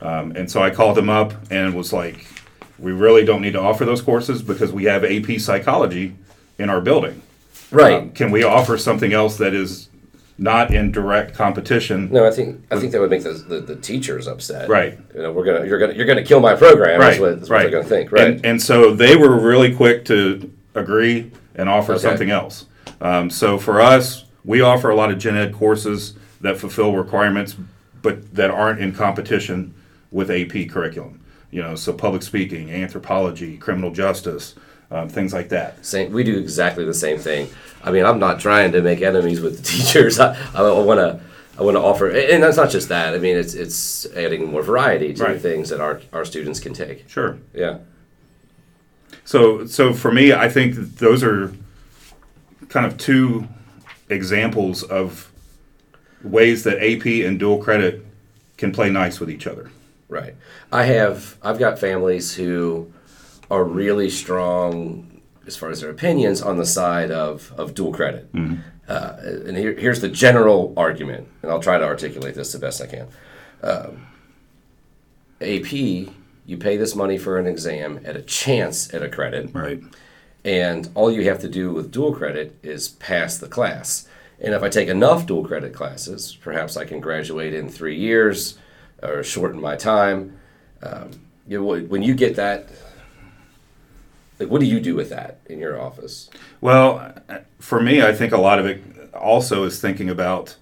[0.00, 2.26] Um, and so I called them up and was like,
[2.78, 6.16] we really don't need to offer those courses because we have AP psychology
[6.58, 7.22] in our building.
[7.70, 7.94] Right.
[7.94, 9.89] Um, can we offer something else that is
[10.40, 12.08] not in direct competition?
[12.10, 14.68] no, I think I think that would make the, the, the teachers upset.
[14.68, 14.98] Right.
[15.14, 16.98] You know, we're gonna you're gonna you're gonna kill my program.
[16.98, 18.10] Right, That's what, that's what they're gonna think.
[18.10, 18.24] Right.
[18.28, 22.02] And, and so they were really quick to agree and offer Okay.
[22.02, 22.66] something else.
[23.02, 27.54] Um, so for us, we offer a lot of gen ed courses that fulfill requirements,
[28.00, 29.74] but that aren't in competition
[30.10, 31.20] with AP curriculum.
[31.50, 34.54] You know, so public speaking, anthropology, criminal justice,
[34.90, 35.84] um, things like that.
[35.84, 37.48] same, we do exactly the same thing.
[37.82, 40.18] I mean, I'm not trying to make enemies with the teachers.
[40.20, 41.20] I, I want to
[41.58, 43.14] I want to offer, and that's not just that.
[43.14, 45.40] I mean, it's it's adding more variety to Right.
[45.40, 47.08] things that our our students can take.
[47.08, 47.38] Sure.
[47.54, 47.78] Yeah.
[49.24, 51.52] So, so for me, I think those are
[52.68, 53.46] kind of two
[54.08, 55.30] examples of
[56.22, 58.04] ways that AP and dual credit
[58.56, 59.70] can play nice with each other.
[60.08, 60.34] Right.
[60.72, 62.92] I have I've got families who
[63.50, 65.09] are really strong
[65.50, 68.28] as far as their opinions on the side of, of dual credit.
[68.88, 72.80] Uh, and here, here's the general argument, and I'll try to articulate this the best
[72.80, 73.08] I can.
[73.62, 74.06] Um,
[75.40, 79.80] AP, you pay this money for an exam at a chance at a credit, Right.
[80.44, 84.06] and all you have to do with dual credit is pass the class.
[84.40, 88.58] And if I take enough dual credit classes, perhaps I can graduate in three years
[89.02, 90.38] or shorten my time.
[90.82, 91.10] Um,
[91.46, 92.68] you know, when you get that,
[94.40, 96.30] like, what do you do with that in your office?
[96.60, 97.12] Well,
[97.58, 98.82] for me, I think a lot of it
[99.14, 100.56] also is thinking about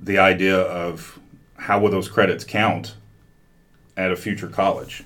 [0.00, 1.18] the idea of
[1.56, 2.94] how will those credits count
[3.96, 5.02] at a future college,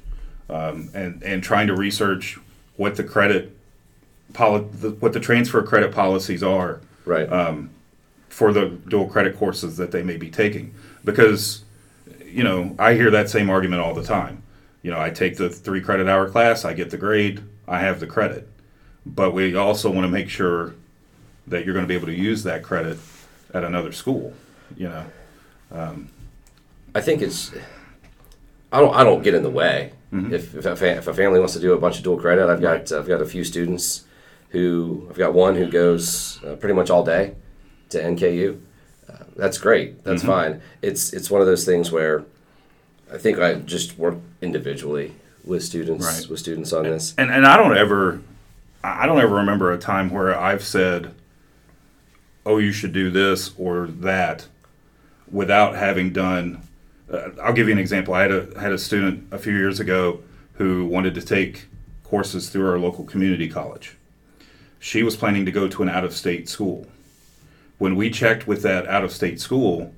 [0.50, 2.38] um, and and trying to research
[2.76, 3.56] what the credit
[4.34, 7.28] poli- the, what the transfer credit policies are Right.
[8.28, 11.64] for the dual credit courses that they may be taking because
[12.24, 14.42] you know i hear that same argument all the time
[14.82, 18.00] you know i take the three credit hour class i get the grade i have
[18.00, 18.48] the credit
[19.04, 20.74] but we also want to make sure
[21.46, 22.98] that you're going to be able to use that credit
[23.54, 24.32] at another school
[24.76, 25.04] you know
[26.94, 27.50] I think it's.
[28.70, 28.94] I don't.
[28.94, 29.92] I don't get in the way.
[30.32, 32.48] If if a, fa- if a family wants to do a bunch of dual credit,
[32.50, 34.04] I've got I've got a few students
[34.50, 37.34] who I've got one who goes uh, pretty much all day
[37.88, 38.60] to NKU.
[39.08, 40.04] Uh, that's great.
[40.04, 40.60] That's fine.
[40.82, 42.24] It's it's one of those things where
[43.10, 45.14] I think I just work individually
[45.44, 46.28] with students Right.
[46.30, 47.14] with students on this.
[47.18, 48.20] and and i don't ever
[48.84, 51.14] i don't ever remember a time where i've said
[52.46, 54.46] oh you should do this or that
[55.30, 56.60] without having done
[57.12, 59.80] uh, i'll give you an example i had a had a student a few years
[59.80, 60.20] ago
[60.54, 61.66] who wanted to take
[62.04, 63.96] courses through our local community college
[64.78, 66.86] she was planning to go to an out-of-state school
[67.78, 69.92] when we checked with that out-of-state school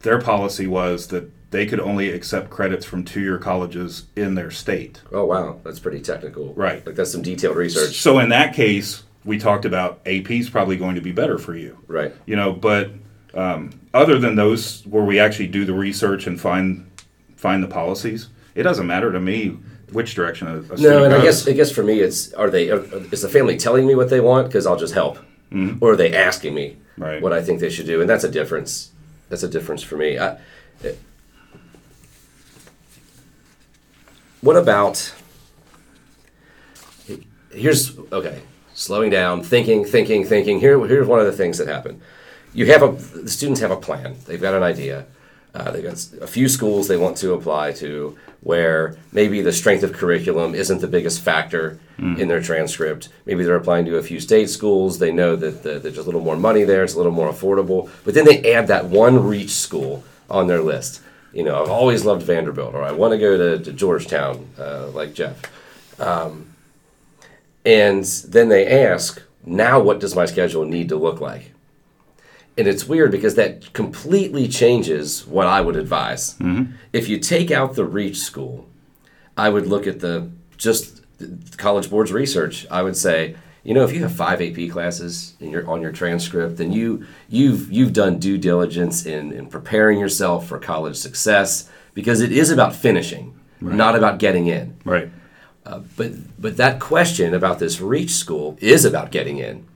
[0.00, 5.00] their policy was that they could only accept credits from two-year colleges in their state
[5.12, 6.52] Oh wow, that's pretty technical.
[6.54, 6.84] Right.
[6.84, 8.00] Like that's some detailed research.
[8.00, 11.54] so in that case, we talked about AP is probably going to be better for
[11.56, 11.78] you.
[11.86, 12.12] Right.
[12.26, 12.90] You know, but
[13.34, 16.90] um, other than those where we actually do the research and find
[17.36, 19.56] find the policies, it doesn't matter to me
[19.92, 22.50] which direction a, a student No, and I guess I guess for me, it's are
[22.50, 22.80] they are,
[23.12, 25.18] is the family telling me what they want because I'll just help,
[25.80, 27.02] or are they asking me Mm-hmm.
[27.02, 27.22] Right.
[27.22, 28.92] what I think they should do, and that's a difference.
[29.28, 30.16] That's a difference for me.
[30.16, 30.38] I,
[30.82, 30.98] it-
[34.44, 35.14] what about?
[37.50, 38.42] Here's okay.
[38.74, 40.60] Slowing down, thinking, thinking, thinking.
[40.60, 42.02] Here, here's one of the things that happen.
[42.52, 44.16] You have a the students have a plan.
[44.26, 45.06] They've got an idea.
[45.54, 49.84] Uh, they've got a few schools they want to apply to where maybe the strength
[49.84, 51.78] of curriculum isn't the biggest factor
[52.18, 53.08] in their transcript.
[53.24, 54.98] Maybe they're applying to a few state schools.
[54.98, 56.82] They know that the, there's a little more money there.
[56.82, 57.88] It's a little more affordable.
[58.04, 61.00] But then they add that one reach school on their list.
[61.34, 64.88] You know, I've always loved Vanderbilt, or I want to go to, to Georgetown, uh,
[64.88, 65.36] like Jeff.
[66.00, 66.54] Um,
[67.66, 71.52] And then they ask, now what does my schedule need to look like?
[72.56, 76.36] And it's weird because that completely changes what I would advise.
[76.92, 78.66] If you take out the reach school,
[79.36, 82.66] I would look at the just the college board's research.
[82.70, 83.34] I would say,
[83.64, 87.06] you know, if you have five AP classes in your on your transcript, then you
[87.28, 92.50] you've you've done due diligence in, in preparing yourself for college success because it is
[92.50, 94.76] about finishing, not about getting in.
[94.84, 95.10] Right.
[95.64, 99.66] Uh, but but that question about this reach school is about getting in,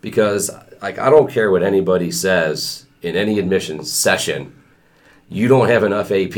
[0.00, 0.48] because
[0.80, 4.54] like I don't care what anybody says in any admissions session,
[5.28, 6.36] you don't have enough AP,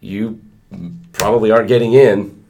[0.00, 0.40] you
[1.12, 2.44] probably aren't getting in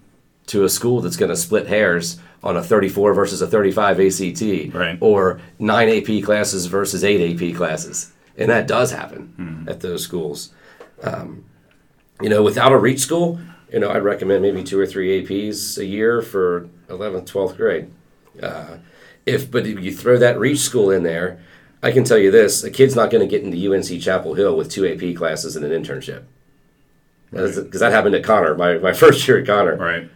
[0.47, 4.73] to a school that's going to split hairs on a 34 versus a 35 ACT,
[4.75, 4.99] Right.
[5.01, 10.53] or nine AP classes versus eight AP classes, and that does happen at those schools
[12.21, 13.41] you know, without a reach school,
[13.73, 17.91] you know, I'd recommend maybe two or three APs a year for 11th, 12th grade.
[18.41, 18.77] Uh,
[19.27, 21.41] if but if you throw that reach school in there,
[21.83, 24.57] I can tell you this: a kid's not going to get into UNC Chapel Hill
[24.57, 26.23] with two AP classes and an internship.
[27.31, 29.77] Because that happened at Conner, my, my first year at Conner.
[29.77, 30.09] Right.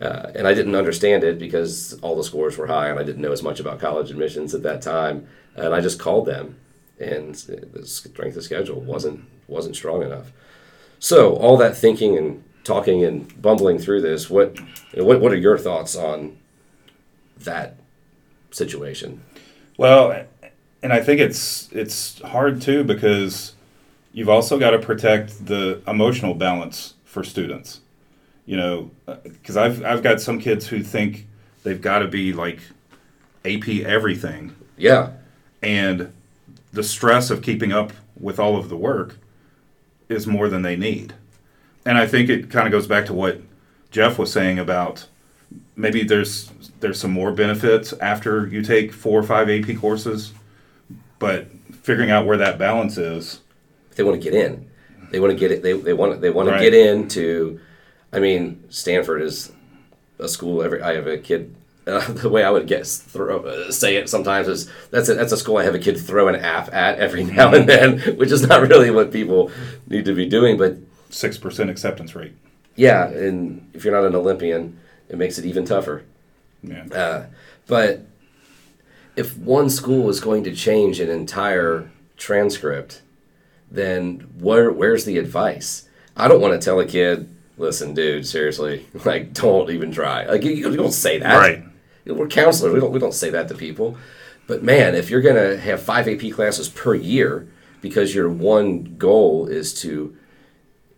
[0.00, 3.20] Uh, and I didn't understand it because all the scores were high and I didn't
[3.20, 5.26] know as much about college admissions at that time.
[5.56, 6.56] And I just called them,
[7.00, 10.30] and the strength of schedule wasn't wasn't strong enough.
[11.00, 14.56] So all that thinking and talking and bumbling through this, what
[14.92, 16.38] you know, what what are your thoughts on
[17.38, 17.76] that
[18.52, 19.22] situation?
[19.76, 20.26] Well,
[20.82, 23.54] and I think it's it's hard too because
[24.12, 27.80] you've also got to protect the emotional balance for students.
[28.48, 31.26] You know, uh, because I've I've got some kids who think
[31.64, 32.60] they've got to be like
[33.44, 35.10] AP everything, Yeah,
[35.62, 36.10] and
[36.72, 39.18] the stress of keeping up with all of the work
[40.08, 41.12] is more than they need.
[41.84, 43.42] And I think it kind of goes back to what
[43.90, 45.06] Jeff was saying about
[45.76, 50.32] maybe there's there's some more benefits after you take four or five AP courses,
[51.18, 51.48] but
[51.82, 53.40] figuring out where that balance is.
[53.94, 54.66] they want to get in.
[55.10, 55.62] They want to get it.
[55.62, 56.62] They, they want they want to Right.
[56.62, 57.60] get into.
[58.12, 59.52] I mean, Stanford is
[60.18, 60.62] a school.
[60.62, 61.54] Every I have a kid.
[61.86, 65.32] Uh, the way I would guess throw uh, say it sometimes is that's a, that's
[65.32, 68.30] a school I have a kid throw an app at every now and then, which
[68.30, 69.50] is not really what people
[69.88, 70.56] need to be doing.
[70.58, 70.76] But
[71.10, 72.34] Six percent acceptance rate.
[72.76, 74.78] yeah, and if you're not an Olympian,
[75.08, 76.04] it makes it even tougher.
[76.62, 76.84] Yeah.
[76.92, 77.26] Uh,
[77.66, 78.04] but
[79.16, 83.00] if one school is going to change an entire transcript,
[83.70, 85.88] then where where's the advice?
[86.14, 90.24] I don't want to tell a kid, listen, dude, seriously, like don't even try.
[90.26, 91.36] Like you, you don't say that.
[91.36, 91.64] Right.
[92.06, 92.72] We're counselors.
[92.72, 93.96] We don't we don't say that to people.
[94.46, 97.46] But man, if you're gonna have five AP classes per year
[97.82, 100.16] because your one goal is to,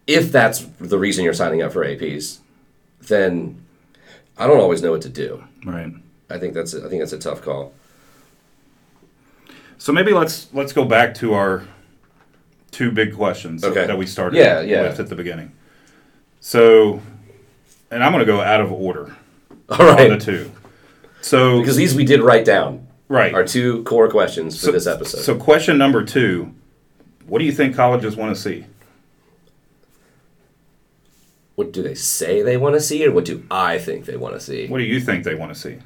[0.06, 2.38] if that's the reason you're signing up for APs,
[3.02, 3.61] then
[4.38, 5.42] I don't always know what to do.
[5.66, 5.92] Right.
[6.30, 7.74] I think that's a, I think that's a tough call.
[9.78, 11.64] So maybe let's let's go back to our
[12.70, 13.86] two big questions Okay.
[13.86, 14.82] that we started Yeah, yeah.
[14.82, 15.52] with at the beginning.
[16.41, 17.01] So,
[17.91, 19.14] and I'm going to go out of order
[19.68, 20.11] All right.
[20.11, 20.51] on the two.
[21.20, 23.34] So, because these we did write down right.
[23.34, 25.20] are two core questions for so, this episode.
[25.20, 26.55] So, question number two:
[27.26, 28.64] What do you think colleges want to see?
[31.61, 34.32] what do they say they want to see, or what do I think they want
[34.32, 34.66] to see?
[34.66, 35.76] What do you think they want to see?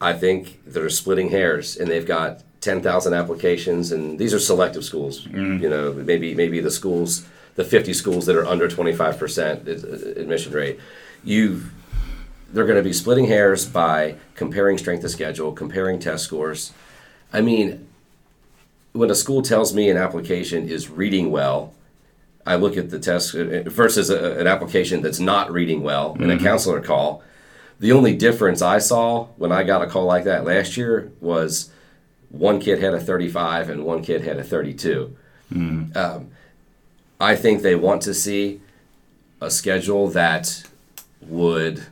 [0.00, 4.84] I think they're splitting hairs, and they've got ten thousand applications, and these are selective
[4.84, 5.24] schools.
[5.28, 5.62] Mm.
[5.62, 7.24] You know, maybe maybe the schools,
[7.56, 10.78] the fifty schools that are under twenty five percent admission rate.
[11.22, 11.62] You,
[12.52, 16.72] they're going to be splitting hairs by comparing strength of schedule, comparing test scores.
[17.32, 17.88] I mean,
[18.92, 21.74] when a school tells me an application is reading well,
[22.46, 26.30] I look at the test uh, versus a, an application that's not reading well in
[26.30, 27.22] a counselor call.
[27.80, 31.70] The only difference I saw when I got a call like that last year was
[32.28, 35.16] one kid had a 35 and one kid had a 32.
[35.96, 36.30] Um,
[37.20, 38.60] I think they want to see
[39.40, 40.64] a schedule that
[41.22, 41.86] would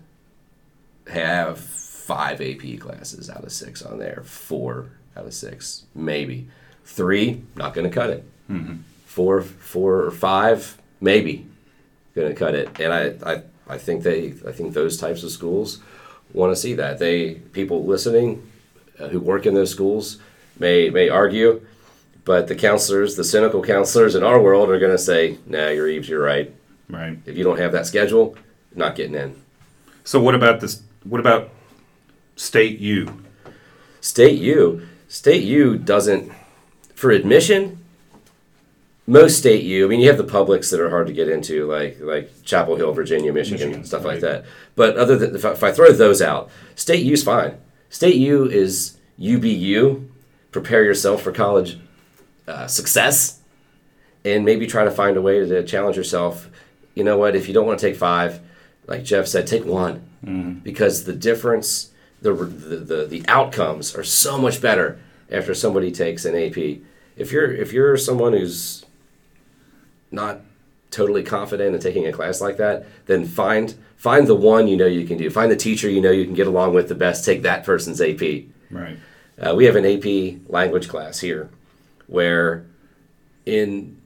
[1.08, 6.48] have five AP classes out of six on there, four out of six, maybe
[6.84, 7.42] three.
[7.56, 8.24] Not going to cut it.
[9.06, 11.46] Four, four or five, maybe
[12.14, 12.80] going to cut it.
[12.80, 15.80] And I, I, I think they, I think those types of schools
[16.32, 16.98] want to see that.
[16.98, 18.50] They people listening
[18.98, 20.18] uh, who work in those schools
[20.58, 21.64] may may argue,
[22.24, 25.88] but the counselors, the cynical counselors in our world, are going to say, "Nah, you're
[25.88, 26.52] Eves, you're right.
[26.88, 27.18] Right.
[27.26, 28.36] If you don't have that schedule,
[28.70, 29.36] you're not getting in."
[30.04, 30.82] So, what about this?
[31.04, 31.50] What about
[32.36, 33.22] state U?
[34.00, 36.32] State U, State U doesn't
[36.94, 37.78] for admission.
[39.06, 39.84] most state U.
[39.84, 42.76] I mean, you have the publics that are hard to get into, like like Chapel
[42.76, 44.44] Hill, Virginia, Michigan, Michigan, stuff like that.
[44.76, 47.58] But other than if I, if I throw those out, state U's fine.
[47.90, 50.08] State U is UBU.
[50.50, 51.78] Prepare yourself for college
[52.52, 53.40] uh, success,
[54.24, 56.48] and maybe try to find a way to challenge yourself.
[56.94, 57.34] You know what?
[57.34, 58.40] If you don't want to take five,
[58.86, 61.90] like Jeff said, take one because the difference,
[62.20, 64.98] the, the the the outcomes are so much better
[65.30, 66.80] after somebody takes an AP.
[67.16, 68.84] If you're if you're someone who's
[70.10, 70.40] not
[70.90, 74.86] totally confident in taking a class like that, then find find the one you know
[74.86, 75.30] you can do.
[75.30, 77.24] Find the teacher you know you can get along with the best.
[77.24, 78.44] Take that person's AP.
[78.70, 78.98] Right.
[79.40, 81.48] Uh, we have an AP language class here,
[82.12, 82.66] where
[83.46, 84.00] in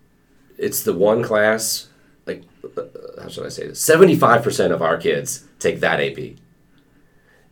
[0.56, 1.88] it's the one class
[2.26, 2.44] like
[2.76, 2.82] uh,
[3.20, 3.80] how should I say this?
[3.80, 6.36] Seventy five percent of our kids take that AP,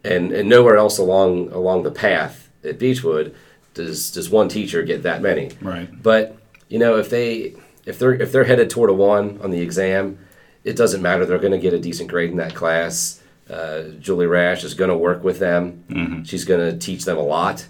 [0.05, 3.34] and and nowhere else along along the path at Beechwood
[3.74, 5.50] does does one teacher get that many.
[5.61, 5.90] Right.
[6.02, 6.36] But
[6.68, 7.55] you know if they
[7.86, 10.18] if they're if they're headed toward a one on the exam,
[10.64, 11.26] it doesn't matter.
[11.26, 13.20] They're going to get a decent grade in that class.
[13.48, 15.84] Uh, Julie Rash is going to work with them.
[16.24, 17.66] She's going to teach them a lot.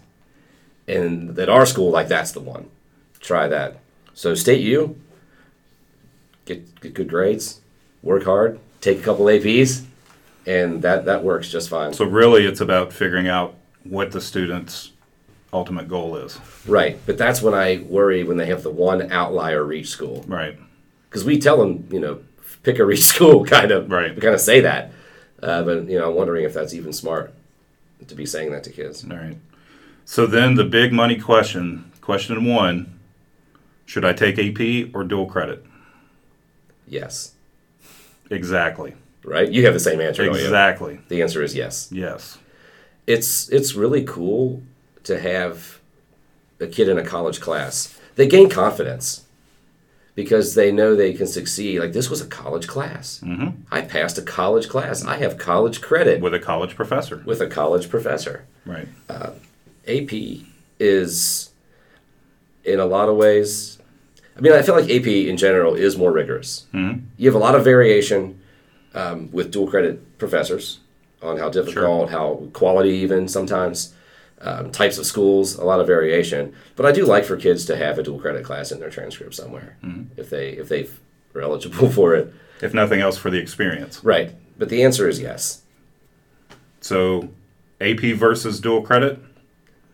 [0.86, 2.70] And at our school, like that's the one.
[3.24, 3.78] Try that.
[4.12, 5.00] So state U,
[6.44, 7.60] get, get good grades,
[8.02, 9.82] work hard, take a couple APs,
[10.46, 11.94] and that that works just fine.
[11.94, 14.92] So really, it's about figuring out what the student's
[15.54, 16.38] ultimate goal is.
[16.66, 20.22] right, but that's when I worry when they have the one outlier reach school.
[20.28, 20.58] Right.
[21.08, 22.20] because we tell them, you know,
[22.62, 23.90] pick a reach school, kind of.
[23.90, 24.14] Right.
[24.14, 24.92] We kind of say that,
[25.42, 27.32] uh, but you know, I'm wondering if that's even smart
[28.06, 29.02] to be saying that to kids.
[29.10, 29.38] All right.
[30.04, 32.93] So then the big money question, question one,
[33.86, 35.64] should I take AP or dual credit?
[36.86, 37.32] Yes.
[38.30, 38.94] Exactly.
[39.24, 39.50] Right.
[39.50, 40.22] You have the same answer.
[40.28, 41.00] Exactly.
[41.08, 41.88] The answer is yes.
[41.90, 42.38] Yes.
[43.06, 44.62] It's it's really cool
[45.04, 45.80] to have
[46.60, 47.98] a kid in a college class.
[48.16, 49.24] They gain confidence
[50.14, 51.80] because they know they can succeed.
[51.80, 53.20] Like this was a college class.
[53.24, 53.62] Mm-hmm.
[53.70, 55.04] I passed a college class.
[55.04, 57.22] I have college credit With a college professor.
[57.24, 58.44] with a college professor.
[58.64, 58.88] Right.
[59.86, 60.12] AP
[60.78, 61.50] is,
[62.64, 63.78] in a lot of ways,
[64.36, 66.66] I mean, I feel like AP in general is more rigorous.
[66.72, 67.06] Mm-hmm.
[67.16, 68.40] You have a lot of variation
[68.94, 70.80] um, with dual credit professors
[71.22, 73.94] on how difficult, how quality, even sometimes.
[74.40, 77.76] Um, types of schools, a lot of variation, but I do like for kids to
[77.76, 79.78] have a dual credit class in their transcript somewhere
[80.18, 80.86] if they if they
[81.34, 82.34] are eligible for it.
[82.60, 84.04] If nothing else, for the experience.
[84.04, 85.62] Right, but the answer is yes.
[86.80, 87.30] So
[87.80, 89.18] AP versus dual credit?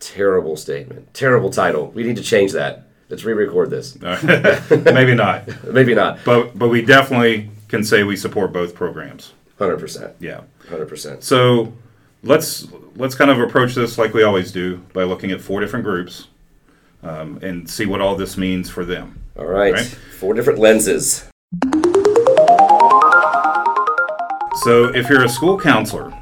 [0.00, 1.90] Terrible statement, terrible title.
[1.90, 2.86] We need to change that.
[3.10, 4.00] Let's re-record this.
[4.70, 5.64] Maybe not.
[5.72, 6.20] Maybe not.
[6.24, 9.34] But but we definitely can say we support both programs.
[9.58, 10.14] Hundred percent.
[10.18, 10.42] Yeah.
[10.68, 11.22] Hundred percent.
[11.22, 11.72] So
[12.22, 15.84] let's let's kind of approach this like we always do by looking at four different
[15.84, 16.28] groups
[17.02, 19.20] um, and see what all this means for them.
[19.38, 19.74] All right.
[19.74, 19.86] Right.
[20.18, 21.28] Four different lenses.
[24.62, 26.12] So if you're a school counselor,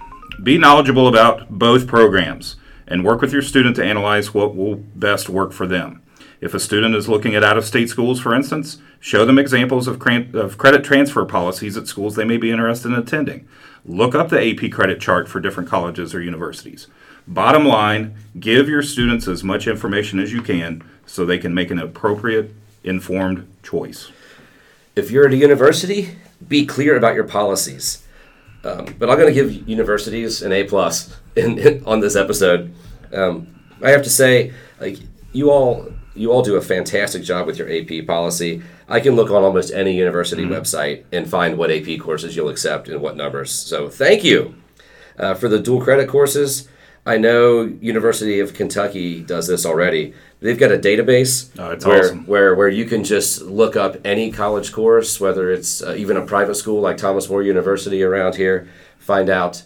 [0.43, 2.57] be knowledgeable about both programs
[2.89, 6.03] and work with your student to analyze what will best work for them.
[6.41, 9.87] If a student is looking at out of state schools, for instance, show them examples
[9.87, 10.01] of,
[10.35, 13.47] of credit transfer policies at schools they may be interested in attending.
[13.85, 16.87] Look up the AP credit chart for different colleges or universities.
[17.27, 21.71] Bottom line, give your students as much information as you can so they can make
[21.71, 24.11] an appropriate, informed choice.
[24.97, 26.17] If you're at a university,
[26.47, 28.05] be clear about your policies.
[28.65, 32.75] Um, but I'm going to give universities an A plus in, in- on this episode.
[33.13, 33.47] Um,
[33.83, 34.99] I have to say, like
[35.33, 38.63] you all, you all do a fantastic job with your AP policy.
[38.89, 42.89] I can look on almost any university website and find what AP courses you'll accept
[42.89, 43.51] and what numbers.
[43.53, 44.55] So thank you
[45.19, 46.69] uh, for the dual credit courses.
[47.07, 50.13] I know University of Kentucky does this already.
[50.41, 52.27] They've got a database Oh, where, awesome.
[52.27, 56.27] where where you can just look up any college course, whether it's uh, even a
[56.27, 59.63] private school like Thomas More University around here, find out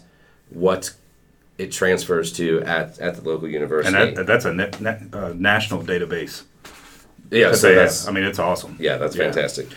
[0.49, 0.93] what
[1.57, 3.95] it transfers to at, at the local university.
[3.95, 6.43] And that, that's a net, net, uh, national database.
[7.29, 7.93] yeah, so they have.
[8.07, 8.75] I mean, it's awesome.
[8.79, 9.67] yeah, that's fantastic.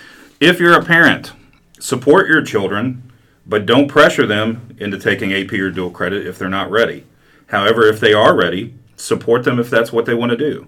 [0.41, 1.33] If you're a parent,
[1.79, 3.12] support your children,
[3.47, 7.05] but don't pressure them into taking AP or dual credit if they're not ready.
[7.49, 10.66] However, if they are ready, support them if that's what they want to do.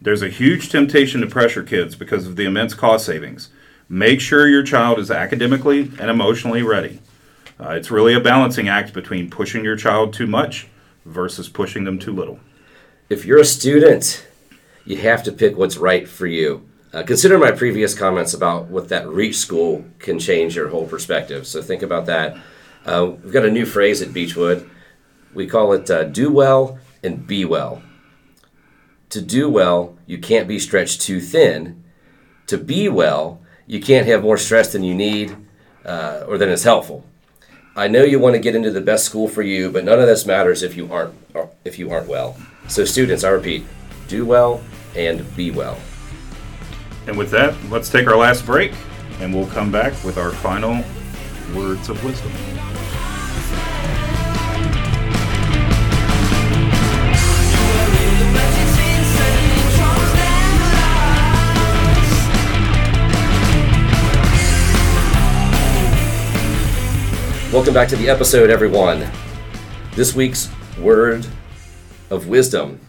[0.00, 3.50] There's a huge temptation to pressure kids because of the immense cost savings.
[3.88, 7.00] Make sure your child is academically and emotionally ready.
[7.58, 10.68] Uh, it's really a balancing act between pushing your child too much
[11.04, 12.38] versus pushing them too little.
[13.08, 14.26] if you're a student,
[14.84, 16.68] you have to pick what's right for you.
[16.92, 21.46] Uh, consider my previous comments about what that reach school can change your whole perspective.
[21.46, 22.36] So think about that.
[22.84, 24.68] Uh, we've got a new phrase at Beechwood.
[25.34, 27.82] We call it uh, do well and be well.
[29.10, 31.84] To do well, you can't be stretched too thin.
[32.46, 35.36] To be well, you can't have more stress than you need
[35.84, 37.04] uh, or than is helpful.
[37.78, 40.06] I know you want to get into the best school for you, but none of
[40.06, 41.12] this matters if you aren't
[41.66, 42.34] if you aren't well.
[42.68, 43.64] So students, I repeat,
[44.08, 44.62] do well
[44.94, 45.78] and be well.
[47.06, 48.72] And with that, let's take our last break
[49.20, 50.82] and we'll come back with our final
[51.54, 52.32] words of wisdom.
[67.52, 69.06] Welcome back to the episode, everyone.
[69.92, 71.24] This week's word
[72.10, 72.80] of wisdom.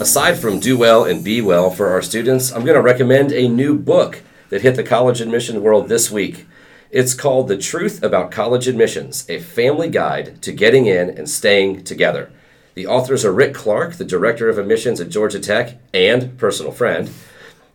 [0.00, 3.48] Aside from do well and be well for our students, I'm going to recommend a
[3.48, 6.46] new book that hit the college admission world this week.
[6.92, 11.82] It's called The Truth About College Admissions A Family Guide to Getting In and Staying
[11.82, 12.30] Together.
[12.74, 17.10] The authors are Rick Clark, the Director of Admissions at Georgia Tech and personal friend,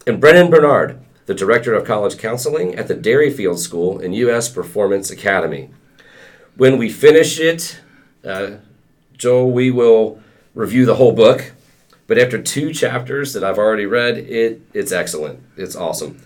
[0.07, 4.49] and Brennan Barnard, the Director of College Counseling at the Derryfield School and U.S.
[4.49, 5.71] Performance Academy.
[6.55, 7.79] When we finish it,
[8.23, 8.57] uh,
[9.17, 10.19] Joel, we will
[10.53, 11.53] review the whole book.
[12.07, 15.41] But after two chapters that I've already read, it it's excellent.
[15.57, 16.21] It's awesome.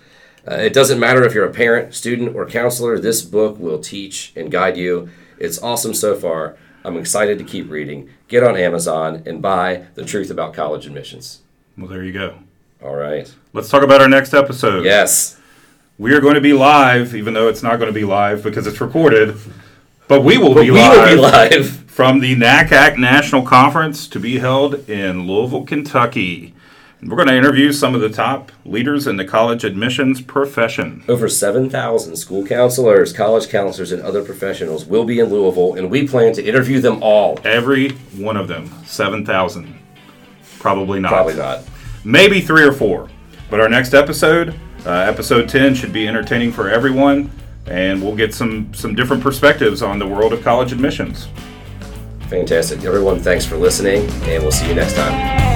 [0.50, 3.00] Uh, it doesn't matter if you're a parent, student, or counselor.
[3.00, 5.10] This book will teach and guide you.
[5.38, 6.58] It's awesome so far.
[6.84, 8.10] I'm excited to keep reading.
[8.28, 11.42] Get on Amazon and buy The Truth About College Admissions.
[11.78, 12.40] Well, there you go.
[12.84, 13.32] All right.
[13.54, 14.86] Let's talk about our next episode.
[14.86, 15.38] Yes.
[15.98, 18.66] We are going to be live, even though it's not going to be live because
[18.68, 19.36] it's recorded.
[20.08, 21.76] But we will But be we live will be live.
[21.90, 26.54] from the NACAC National Conference to be held in Louisville, Kentucky.
[27.02, 31.04] We're going to interview some of the top leaders in the college admissions profession.
[31.08, 36.08] Over 7,000 school counselors, college counselors, and other professionals will be in Louisville, and we
[36.08, 37.40] plan to interview them all.
[37.46, 39.80] Every one of them, 7,000.
[40.60, 41.10] Probably not.
[41.10, 41.62] Probably not.
[42.04, 43.10] Maybe three or four.
[43.50, 47.32] But our next episode, uh, episode 10, should be entertaining for everyone.
[47.66, 51.28] And we'll get some, some different perspectives on the world of college admissions.
[52.30, 52.84] Fantastic.
[52.84, 55.49] Everyone, thanks for listening, and we'll see you next time.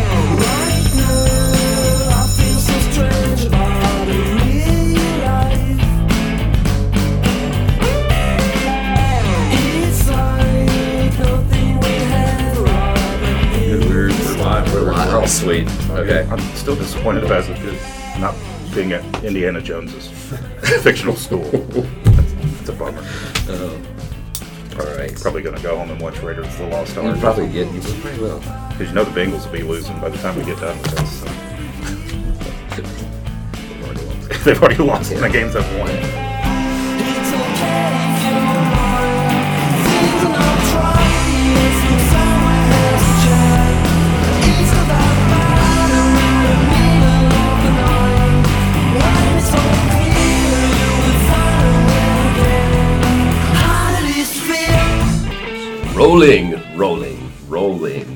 [15.23, 15.69] Oh, sweet.
[15.91, 16.27] Okay.
[16.29, 18.35] I'm still disappointed about it not
[18.75, 20.09] being at Indiana Jones's
[20.83, 21.49] fictional school.
[21.53, 23.01] It's a bummer.
[23.47, 23.81] Oh.
[24.79, 25.15] All right.
[25.21, 27.19] Probably going to go home and watch Raiders of the Lost You Ark.
[27.21, 27.71] probably get.
[27.73, 28.39] You probably will.
[28.39, 30.91] Because you know the Bengals will be losing by the time we get done with
[30.91, 31.21] this.
[31.21, 31.25] so.
[34.43, 36.22] They've already lost in the games I've won.
[55.95, 58.12] rolling, rolling, rolling.